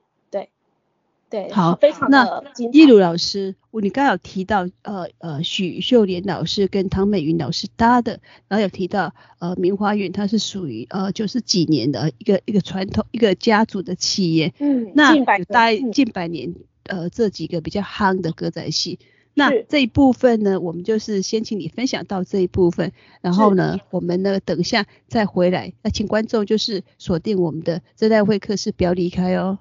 [1.32, 1.50] 对。
[1.52, 2.12] 好，非常。
[2.12, 19.00] 那一如老师，我你刚刚有提到呃呃许秀莲老师跟唐美云老师搭的，然后有提到呃明花园它是属于呃就是几年的一个一个传统一个家族的企业，嗯，那近百大近百年、嗯、呃这几个比较夯的歌仔戏，
[19.34, 22.92] 那这一部分呢，我们就是先请你分享到这一部分，
[23.22, 29.60] 然后呢，我们呢等一下再回来，那请观众就是锁定我们的真爱会客室，不要离开哦。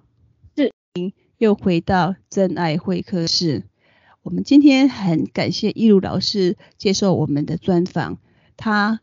[1.40, 3.64] 又回到真爱会客室，
[4.20, 8.18] 我们今天很感谢依如老师接受我们的专访。
[8.58, 9.00] 他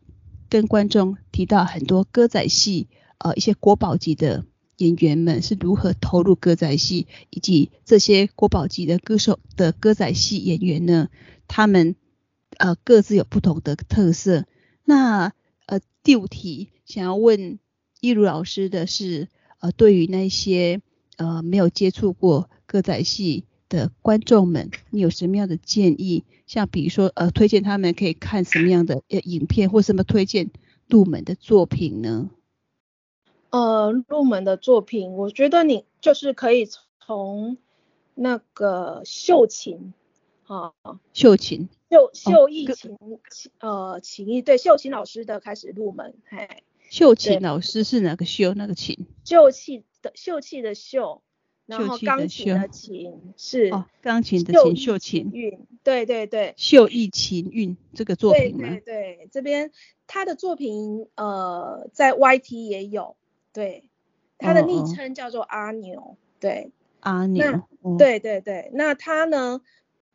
[0.48, 2.86] 跟观众提到很多歌仔戏，
[3.18, 4.44] 呃，一些国宝级的
[4.76, 11.08] 演员们是如何投入歌仔戏，以及这些国宝级的歌手的歌仔戏演员呢，
[11.48, 11.96] 他们
[12.56, 14.46] 呃各自有不同的特色。
[14.84, 15.32] 那
[15.66, 17.58] 呃第五题想要问
[18.00, 19.26] 依如老师的是，
[19.58, 20.80] 呃，对于那些。
[21.18, 26.24] 呃，没有接触过歌仔戏的观众们，你有什么样的建议？
[26.46, 30.50] 像比如说，呃，推荐他们可以看什么样的呃影片，或什么推荐
[30.86, 32.30] 入门的作品呢？
[33.50, 36.66] 呃，入门的作品，我觉得你就是可以
[37.00, 37.58] 从
[38.14, 39.92] 那个秀琴
[40.46, 40.72] 啊，
[41.12, 42.96] 秀琴，秀秀艺琴，
[43.60, 46.62] 哦、呃，琴艺对秀琴老师的开始入门，嘿。
[46.90, 48.54] 秀琴老师是哪个秀？
[48.54, 49.06] 那个琴？
[49.24, 51.22] 秀气的秀气的秀，
[51.66, 58.68] 然后钢琴的琴是哦，钢琴的琴秀琴韵，对对对，秀逸琴韵这个作品吗？
[58.68, 59.70] 对对对，这边
[60.06, 63.16] 他的作品呃在 YT 也有，
[63.52, 63.84] 对，
[64.38, 67.44] 他的昵称叫做阿牛，哦、对，阿牛，
[67.82, 69.60] 哦、对对对，那他呢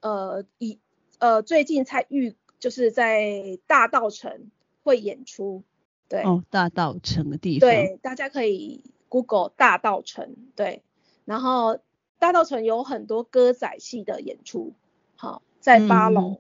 [0.02, 0.80] 呃以
[1.19, 4.50] 呃最近才遇就是在大道城
[4.84, 5.63] 会演出。
[6.10, 7.67] 对哦，大道城的地方。
[7.67, 10.36] 对，大家可以 Google 大道城。
[10.56, 10.82] 对，
[11.23, 11.78] 然后
[12.17, 14.73] 大道城有很多歌仔戏的演出，
[15.15, 16.39] 好，在八楼。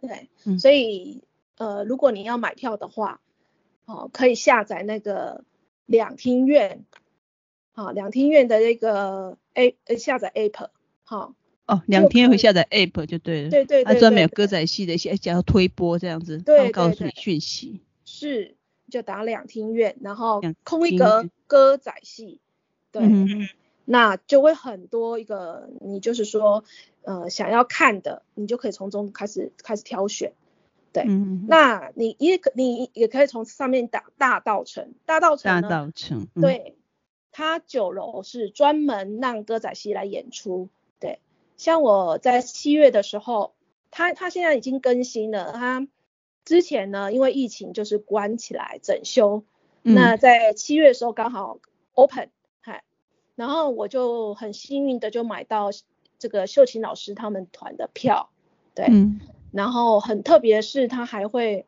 [0.00, 1.22] 嗯、对、嗯，所以
[1.58, 3.20] 呃，如果你要买票的话，
[3.84, 5.44] 哦，可以下载那个
[5.86, 6.84] 两厅院，
[7.72, 10.70] 好，两厅院的那个 A 呃下载 App，
[11.04, 11.34] 好。
[11.66, 13.50] 哦，两厅会下载 App 就对了。
[13.50, 13.94] 对对对，对。
[13.94, 17.80] 它专门有歌仔戏的一些，只要推播这样子，对，告诉你讯息。
[18.04, 18.55] 是。
[18.90, 22.40] 就打两厅院，然后空一格歌仔戏，
[22.92, 23.48] 对、嗯，
[23.84, 26.64] 那就会很多一个，你就是说，
[27.02, 30.32] 呃，想要看的，你就可以从中开始开始挑选，
[30.92, 36.76] 对，嗯、那你也可你也可以从上面打大道城，大道城呢，大道城、嗯，对，
[37.32, 40.68] 它九楼是专门让歌仔戏来演出，
[41.00, 41.18] 对，
[41.56, 43.54] 像我在七月的时候，
[43.90, 45.86] 它它现在已经更新了，它。
[46.46, 49.42] 之前呢，因为疫情就是关起来整修，
[49.82, 51.58] 嗯、那在七月的时候刚好
[51.92, 52.30] open，
[52.60, 52.84] 嗨，
[53.34, 55.70] 然后我就很幸运的就买到
[56.20, 58.30] 这个秀琴老师他们团的票，
[58.76, 61.66] 对，嗯、然后很特别是他还会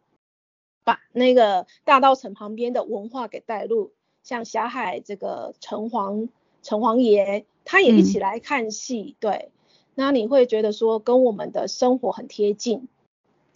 [0.85, 3.91] 把那个大道城旁边的文化给带入，
[4.23, 6.29] 像霞海这个城隍
[6.63, 9.51] 城隍爷，他也一起来看戏，嗯，对，
[9.97, 12.87] 那你会觉得说跟我们的生活很贴近。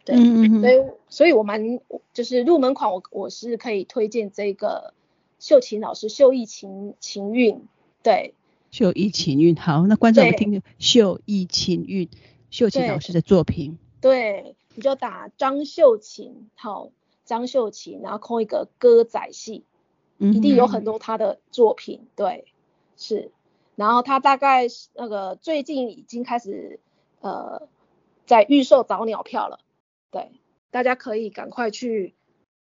[0.04, 1.80] 对，嗯、所以所以我们
[2.12, 4.94] 就是入门款，我我是可以推荐这个
[5.38, 7.62] 秀琴老师秀艺琴琴韵，
[8.02, 8.34] 对，
[8.72, 12.08] 秀艺琴韵，好，那观众们听听秀艺琴韵，
[12.50, 16.90] 秀琴老师的作品，对，你就打张秀琴，好，
[17.24, 19.64] 张秀琴，然后空一个歌仔戏，
[20.18, 22.44] 一定有很多他的作品，对，
[22.96, 23.30] 是，
[23.76, 26.80] 然后他大概那个最近已经开始
[27.20, 27.68] 呃
[28.26, 29.60] 在预售早鸟票了。
[30.12, 30.30] 对，
[30.70, 32.14] 大家可以赶快去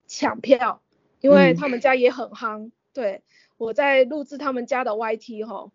[0.07, 0.81] 抢票，
[1.21, 2.67] 因为他们家也很夯。
[2.67, 3.23] 嗯、对，
[3.59, 5.73] 我在录制他们家的 YT 哈，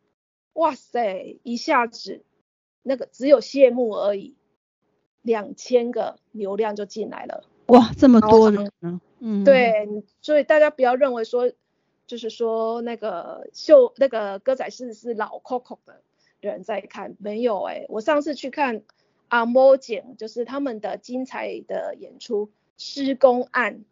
[0.54, 2.24] 哇塞，一下子
[2.82, 4.38] 那个只有谢幕而已，
[5.22, 7.44] 两千个流量就进来了。
[7.68, 8.70] 哇，这么多呢？
[9.20, 11.52] 嗯，对，所以大家不要认为说，
[12.08, 16.02] 就是说那个秀那个歌仔戏是老 Coco 的
[16.40, 18.84] 人在看，没有哎、欸，我上次去看。
[19.28, 23.84] 阿摩简就是他们的精彩的演出，施工案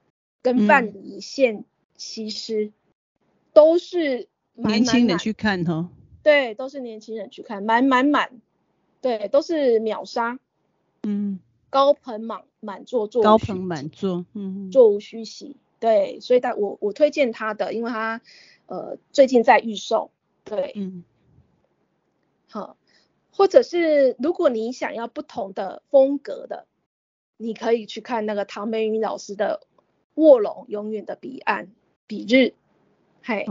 [0.41, 1.65] 跟范蠡献
[1.97, 2.73] 西施、嗯、
[3.53, 5.89] 都是年轻人去看哈，
[6.21, 8.41] 对，都是年轻人去看，满满满，
[9.01, 10.39] 对，都是秒杀，
[11.01, 11.39] 嗯，
[11.69, 18.21] 高朋满满座座，高朋满座，嗯，座无虚席，对，所以大我我推荐他的，因为他
[18.67, 20.11] 呃最近在预售，
[20.43, 21.03] 对，嗯，
[22.49, 22.77] 好。
[23.35, 26.67] 或者是如果你想要不同的风格的，
[27.37, 29.61] 你可以去看那个唐美云老师的
[30.13, 31.71] 《卧龙永远的彼岸
[32.05, 32.35] 彼日》，
[33.23, 33.45] 嘿，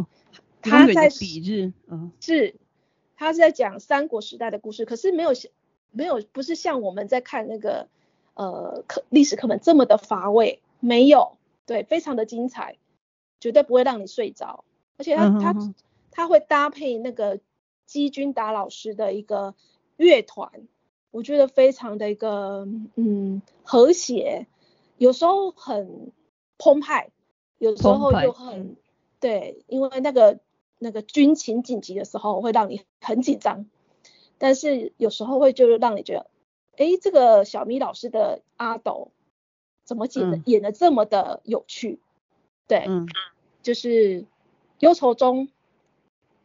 [0.63, 2.55] 他在彼日，嗯，是，
[3.17, 5.31] 他是在讲三国时代的故事，可是没有
[5.91, 7.89] 没有不是像我们在看那个
[8.35, 12.79] 呃课历史课本这么的乏味，没有，对，非常的精彩，
[13.41, 14.65] 绝对不会让你睡着，
[14.97, 15.75] 而且他他
[16.13, 17.41] 他会搭配那个
[17.85, 19.55] 基军达老师的一个
[20.03, 20.51] 乐团，
[21.11, 24.47] 我觉得非常的一个嗯和谐，
[24.99, 26.13] 有时候很
[26.59, 27.11] 澎湃，
[27.59, 28.77] 有时候又很
[29.21, 30.41] 对，因为那个。
[30.85, 33.67] 那个军情紧急的时候会让你很紧张，
[34.37, 36.27] 但是有时候会就是让你觉得，
[36.77, 39.13] 哎，这个小咪老师的阿斗
[39.85, 42.01] 怎么演的、嗯、演的这么的有趣？
[42.67, 43.07] 对，嗯、
[43.63, 44.25] 就是
[44.81, 45.51] 忧愁中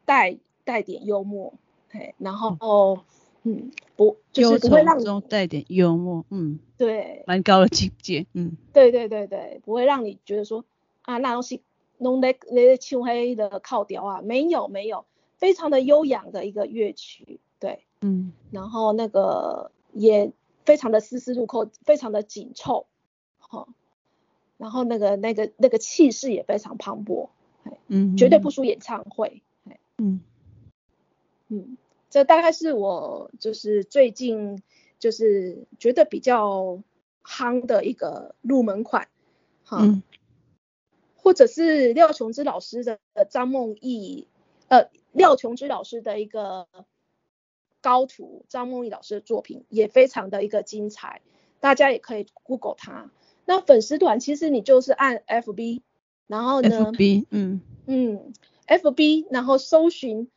[0.06, 1.56] 带带点幽默，
[1.90, 3.00] 嘿，然后
[3.48, 10.66] 嗯，不就是不会让你中带点幽默，嗯，对，蛮高的境界，嗯，对对对对，不会让你觉得说
[11.02, 11.62] 啊那东西。
[12.00, 20.32] 弄那那青黑的靠调啊，没有没有，非常的悠扬的一个乐曲，对，嗯，然后那个也
[20.64, 22.86] 非常的丝丝入扣，非常的紧凑，
[23.40, 23.68] 哈、哦，
[24.58, 27.30] 然后那个那个那个气势也非常磅礴，
[27.88, 29.42] 嗯，绝对不输演唱会，
[29.98, 30.22] 嗯。
[31.48, 31.78] 嗯，
[32.10, 34.62] 这大概是我就是最近
[35.00, 36.82] 就是觉得比较
[37.24, 39.08] 夯的一个入门款，
[39.64, 40.02] 哈、
[41.16, 43.00] 或者是廖琼枝老师的
[43.30, 44.28] 张梦忆，
[44.70, 46.68] 呃，廖琼枝老师的一个
[47.82, 51.22] 高徒张梦忆老师的作品也非常的一个精彩，
[51.60, 53.12] 大家也可以 Google 他。
[53.46, 55.82] 那粉丝团其实你就是按 FB，
[56.28, 57.62] 然后呢，FB，嗯。
[57.90, 58.34] 嗯
[58.68, 60.30] ，FB，然后搜寻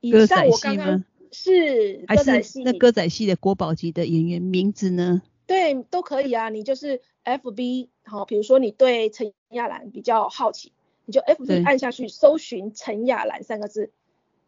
[0.00, 1.04] 以上我刚刚
[1.36, 5.20] 是歌仔戏，那歌仔戏的国宝级的演员名字呢？
[5.46, 10.72] 对，都可以啊，你就是 FB，好，比如说你对陈亚兰比较好奇，
[11.04, 13.92] 你就 FB 按下去搜寻陈亚兰三个字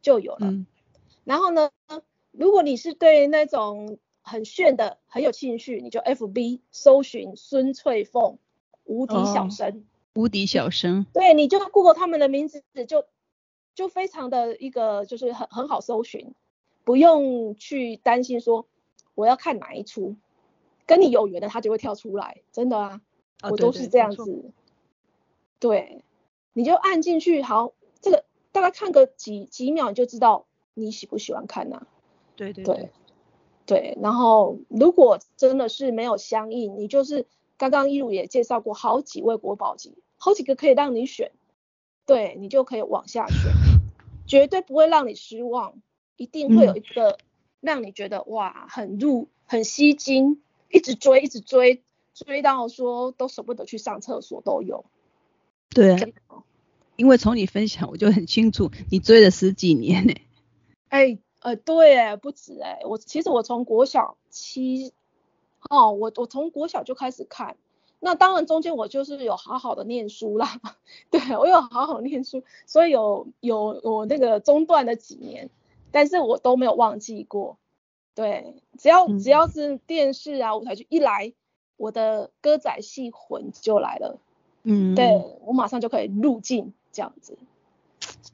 [0.01, 0.49] 就有了。
[0.49, 0.66] 嗯、
[1.24, 1.70] 然后呢，
[2.32, 8.39] 如果你是对那种很炫的很有兴趣，你就 FB 搜寻孙翠凤
[8.84, 9.68] 无敌小生。
[9.68, 9.82] 哦、
[10.14, 11.07] 无敌小生。
[11.12, 13.05] 对，你就 Google 他们的名字就
[13.74, 16.34] 就非常的一个就是很很好搜寻，
[16.89, 18.66] 不用去担心说
[19.14, 20.16] 我要看哪一出。
[20.86, 23.03] 跟你有缘的，他就会跳出来，真的啊，
[23.43, 24.51] 啊我都是这样子。
[25.61, 26.03] 对，
[26.55, 31.86] 你就按进去，好，这个大概看个几几秒，你就知道你喜不喜欢看呐、啊。
[32.36, 32.91] 对对对，对，
[33.66, 37.26] 对，然后如果真的是没有相应，你就是
[37.59, 41.32] 刚刚一如也介绍过好几位国宝级，好几个可以让你选，
[42.07, 43.53] 对，你就可以往下选，
[44.26, 45.74] 绝对不会让你失望，
[46.19, 47.19] 一定会有一个
[47.61, 50.43] 让你觉得、嗯、哇很入很吸睛。
[50.71, 54.85] 一直追，一直追，追到说都舍不得去上厕所都有。
[55.71, 55.95] 对
[56.27, 56.45] 啊，
[56.97, 60.12] 因为从你分享我就很清楚，你追了十几年呢。
[60.91, 64.93] 哎，呃，对，哎，不止哎，我其实我从国小七，
[65.71, 67.57] 哦，我我从国小就开始看，
[67.99, 70.61] 那当然中间我就是有好好的念书啦，
[71.11, 75.49] 对，我有好好念书，所以有有我那个中断了几年，
[75.91, 77.59] 但是我都没有忘记过。
[78.14, 81.32] 对，只要只要是电视啊、嗯、舞台剧一来，
[81.76, 84.18] 我的歌仔戏魂就来了。
[84.64, 85.07] 嗯，对，
[85.45, 87.39] 我马上就可以入镜这样子。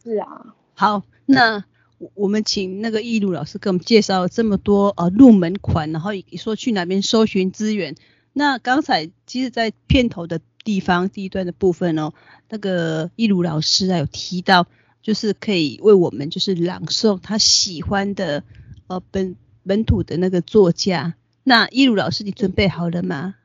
[0.03, 0.55] 是啊。
[0.75, 1.65] 好，那
[2.15, 7.95] 我们请那个易如老师给我们介绍这么多呃入门款，然后说去哪边搜寻资源。
[8.33, 12.13] 那刚才其实，在片头的地方第一段的部分哦，
[12.49, 14.67] 那个易如老师啊有提到，
[15.05, 18.43] 就是可以为我们就是朗诵他喜欢的
[18.89, 19.37] 呃本。
[19.67, 23.37] 本土的那个作家，那一如老师，你准备好了吗？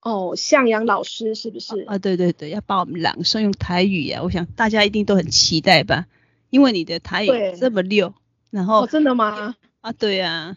[0.00, 1.80] 哦，向阳老师是不是？
[1.88, 6.06] 啊，对对对，要把我们朗诵用台语呀，我想大家一定都很期待吧，
[6.50, 8.14] 因为你的台语这么溜，
[8.50, 9.56] 然后、哦、真的吗？
[9.80, 10.56] 啊，对呀、啊，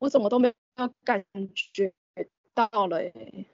[0.00, 1.24] 我怎么都没有感
[1.54, 1.92] 觉
[2.54, 3.46] 到了诶。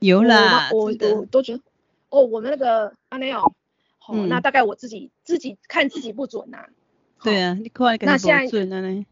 [0.00, 1.62] 有啦，我我，我都觉得，
[2.08, 3.30] 哦，我们那个阿内
[4.08, 6.68] 哦嗯，那大概我自己自己看自己不准呐、啊。
[7.22, 9.06] 对啊，你看那现在准了呢，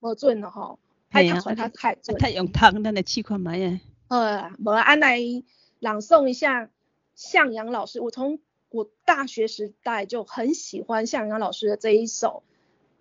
[0.00, 0.78] 无准了吼，
[1.10, 3.78] 太阳出他太准，太用烫，咱来试看买呀。
[4.08, 5.20] 呃，无安来
[5.80, 6.70] 朗诵一下
[7.14, 8.38] 向阳老师，我从
[8.70, 12.42] 我大学时代就很喜欢向阳老师的这一首《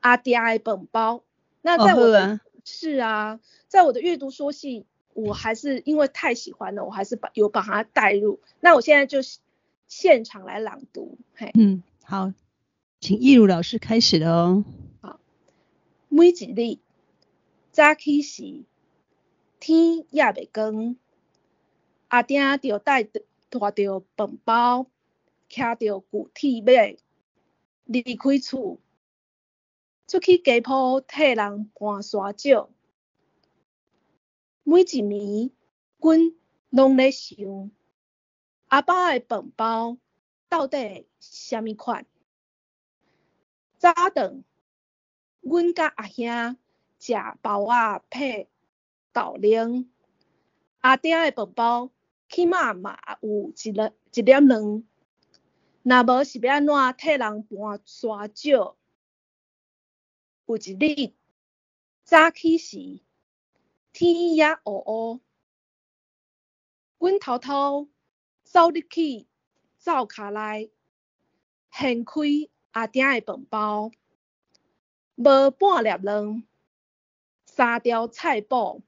[0.01, 1.16] 阿爹爱本包》。
[1.61, 8.41] 那在我的、哦、是啊，在我的阅读说戏，我还是因为太喜欢了，我还是把有把它带入。
[8.59, 9.20] 那我现在就
[9.88, 12.33] 现场来朗读，嘿，嗯，好。
[13.01, 14.65] 请易如老师开始了哦。
[15.01, 15.19] 好，
[16.09, 16.79] 每一日
[17.71, 18.63] 早起时，
[19.59, 20.95] 天也未光，
[22.07, 24.88] 阿爹就带着带着饭包，
[25.49, 26.97] 骑着旧铁马
[27.83, 28.79] 离开厝，
[30.07, 32.65] 出去街铺替人搬沙石。
[34.63, 35.51] 每一暝，
[35.99, 36.33] 阮
[36.71, 37.69] 拢咧想，
[38.76, 39.97] 阿爸诶饭包
[40.49, 42.05] 到底虾米款？
[43.78, 44.43] 早顿，
[45.39, 46.57] 阮甲阿兄
[46.99, 48.49] 食包仔配
[49.13, 49.86] 豆奶，
[50.82, 51.89] 阿爹诶饭包
[52.28, 54.84] 起码嘛有一粒一粒卵。
[55.84, 58.49] 若无是要安怎替人搬沙石？
[60.47, 61.13] 有一日
[62.03, 62.99] 早起时，
[63.93, 65.21] 天也乌乌，
[66.97, 67.88] 阮偷偷
[68.55, 69.25] 走入去
[69.77, 70.69] 灶骹内，
[71.69, 72.21] 掀开
[72.71, 73.91] 阿爹的饭包，
[75.17, 76.41] 无半粒卵，
[77.45, 78.79] 三条菜脯，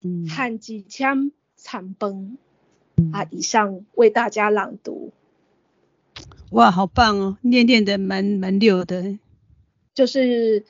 [0.00, 2.38] 和一堑残饭。
[3.12, 5.12] 啊，以上为大家朗读。
[6.52, 7.36] 哇，好棒哦！
[7.42, 9.18] 念念的蛮蛮溜的，
[9.92, 10.64] 就是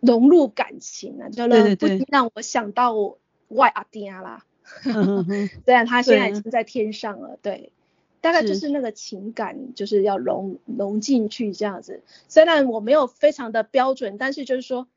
[0.00, 4.44] 融入感情啊，就是不禁让我想到我外阿爹啦。
[5.64, 7.72] 虽然他现在已经在天上了，对，
[8.20, 12.02] 大概就是那个情感，就是要融融进去这样子。
[12.28, 14.88] 虽然我没有非常的标准，但是就是说，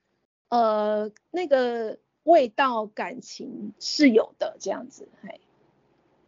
[0.50, 5.40] 呃，那个味道感情是有的这样子，嘿。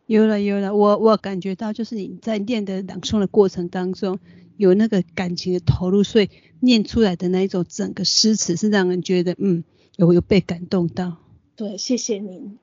[0.06, 4.20] 有了有了，我我感觉到就是你在念的朗诵的过程当中
[4.58, 6.30] 有那个感情的投入，所以
[6.60, 9.64] 念出来的那一种整个诗词是让人觉得嗯
[9.96, 11.18] 有有被感动到。
[11.56, 12.60] 对，谢谢您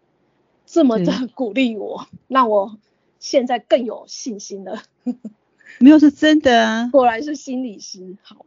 [0.72, 2.78] 这么的鼓励我，让我
[3.18, 4.80] 现在更有信心了。
[5.80, 8.16] 没有是真的啊，果然是心理师。
[8.22, 8.46] 好，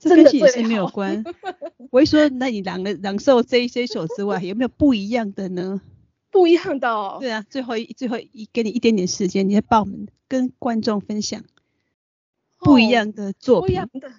[0.00, 1.24] 这跟心理师没有关。
[1.90, 5.80] 我一说，那你朗的朗诵这一这一首之外，有没有不一样的呢？
[6.32, 7.18] 不一样的哦。
[7.20, 11.44] 对啊，最后一最后一给你一点点时间，你再帮我们跟观众分享
[12.58, 13.78] 不一样的作品。
[13.78, 14.12] 哦、不一样的，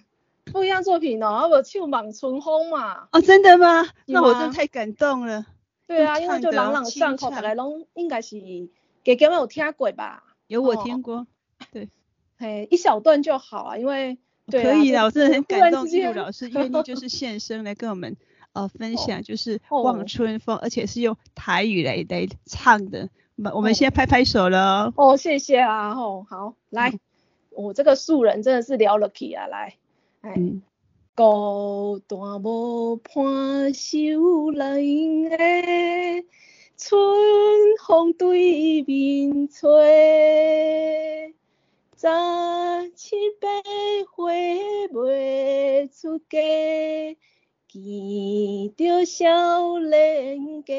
[0.45, 3.09] 不一样作品哦，我唱《望春风》嘛。
[3.11, 3.85] 哦，真的吗？
[4.05, 5.45] 那我真的太感动了。
[5.89, 8.37] 对啊，因为就朗朗上口，大家拢应该是
[9.03, 10.23] 给给我有听过吧？
[10.47, 11.15] 有我听过。
[11.15, 11.27] 哦、
[11.71, 11.89] 对。
[12.37, 14.19] 嘿，一小段就好啊，因为
[14.51, 18.15] 可以的，我真的很感动，易如老师 愿意就是现身来跟我们。
[18.51, 23.07] 呃，分享就是《望春风》哦，而且是用台语来来唱的。
[23.35, 24.91] 我我们先拍拍手了。
[24.95, 26.99] 哦，谢谢啊，哦，好，来，嗯、
[27.51, 29.75] 我这个素人真的是聊了 k 啊，来，
[30.21, 30.33] 哎，
[31.19, 36.23] 孤单无伴手来的
[36.77, 36.97] 春
[37.85, 41.35] 风对面吹，
[41.93, 42.09] 早
[42.95, 43.49] 七八
[44.15, 46.39] 岁未出嫁。
[47.67, 50.73] 见着少年家，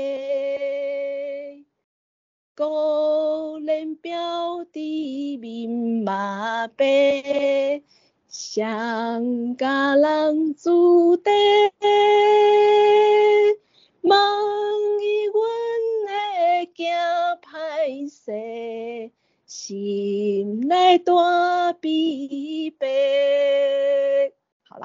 [2.56, 5.68] 孤人表弟面
[6.02, 7.82] 马白，
[8.32, 11.32] 双家人住在，
[14.02, 14.16] 望
[15.00, 15.34] 伊阮
[16.06, 16.12] 的
[16.76, 16.84] 囝
[17.40, 19.10] 歹势，
[19.46, 24.32] 心内大悲悲。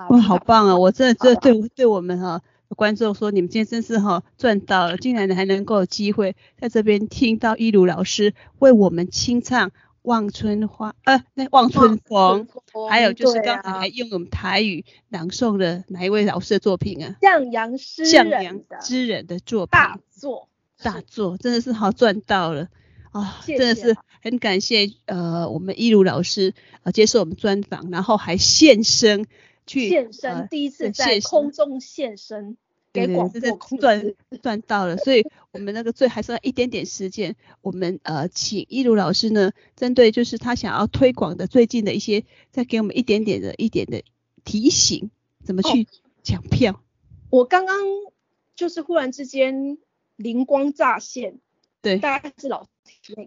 [0.10, 0.76] 哇，好棒啊！
[0.76, 2.42] 我这这对对我们哈、啊、
[2.76, 9.70] 观众说，你们今天真是哈、啊、赚到了，竟然还能够有机会在这边听到一如老师为我们清唱
[10.06, 12.48] 《望春花》呃，那《望春风》，
[12.90, 17.18] 还有就是刚才还用我们台语朗诵的哪一位老师的作品啊？
[17.22, 20.48] 向阳诗人向阳诗人的作品，大作
[20.82, 22.70] 大作，真的是好赚到了
[23.12, 23.42] 啊！
[23.46, 26.54] 真的是很感谢呃我们一如老师
[26.84, 29.26] 呃接受我们专访，然后还现身。
[29.68, 32.56] 去现身，第一次在空中现身，
[32.96, 33.42] 给广播
[33.78, 44.02] 赚赚到了，所以我们那个最还剩一点点时间，我们呃请一如老师呢，针对就是他想要推广的最近的一些，再给我们一点点的一点的
[44.46, 45.12] 提醒，
[45.44, 45.88] 怎么去
[46.24, 46.72] 抢票？
[46.72, 46.80] 哦、
[47.30, 47.76] 我刚刚
[48.56, 49.78] 就是忽然之间
[50.16, 51.40] 灵光乍现，
[51.82, 52.70] 对，大概是老师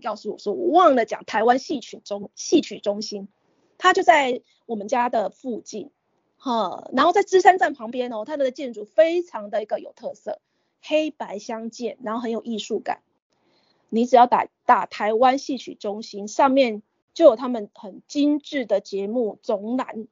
[0.03, 3.29] 告诉我说，我忘了讲台湾戏曲中戏曲中心，
[3.77, 5.91] 它就在我们家的附近。
[6.39, 10.41] 哈，然后在芝山站旁边哦，它的建筑非常的一个有特色，
[10.81, 13.03] 黑白相间，然后很有艺术感。
[13.91, 16.83] 你只要打打台湾戏曲中心，上面
[17.13, 20.07] 就有他们很精致的节目总览，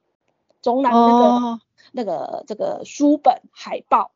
[0.61, 1.61] 总览那个、哦、
[1.93, 4.11] 那个这个书本海报，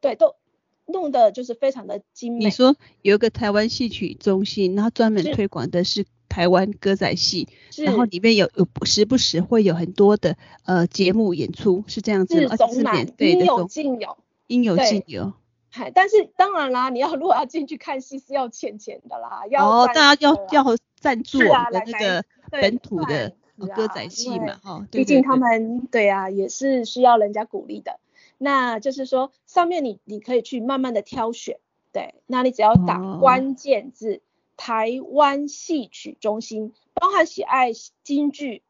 [0.00, 0.36] 对，都
[0.84, 2.44] 弄得就是非常的精美。
[2.44, 6.04] 你说有一个台湾戏曲中心，然后专门推广的是。
[6.34, 12.56] 台湾歌仔戏，然后里面有有时不时会有很多的呃节目演出，是这样子吗？
[12.56, 14.16] 是免费的，应有尽有，
[14.48, 15.32] 应有尽有。
[15.70, 23.36] 嗨，但是当然啦，你要如果要进去看戏是要欠钱的啦，要哦，大家要要赞助我们的那个本土的
[23.76, 28.00] 歌仔戏嘛，哈，毕竟他们对啊，也是需要人家鼓励的。
[28.38, 31.58] 那就是说上面你你可以去慢慢的挑选，
[31.92, 34.20] 对，那你只要打关键字、哦、
[34.56, 38.62] 台湾戏曲中心，包含喜爱京剧、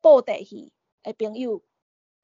[0.00, 0.72] 布袋戏
[1.02, 1.62] 的朋友，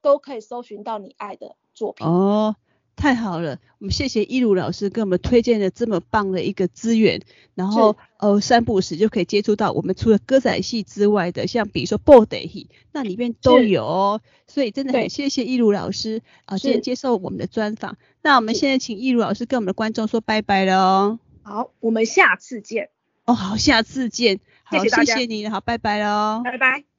[0.01, 2.07] 都可以搜寻到你爱的作品。
[2.07, 2.57] 哦。
[2.95, 7.23] 太好了，我们谢谢一如老师给我们推荐了这么棒的一个资源，
[7.55, 17.97] 然后呃三不五时就可以接触到我们除了歌仔戏之外的，像比如说布袋戏，那里面都有哦，所以真的很谢谢一如老师啊，今天接受我们的专访。
[18.21, 21.19] 那我们现在请一如老师跟我们的观众说拜拜了哦。
[21.43, 22.91] 好，我们下次见。
[23.25, 24.41] 哦，好，下次见。
[24.65, 25.05] 好，谢谢。
[25.05, 26.43] 谢谢你，好，拜拜喽。
[26.45, 26.92] 拜拜。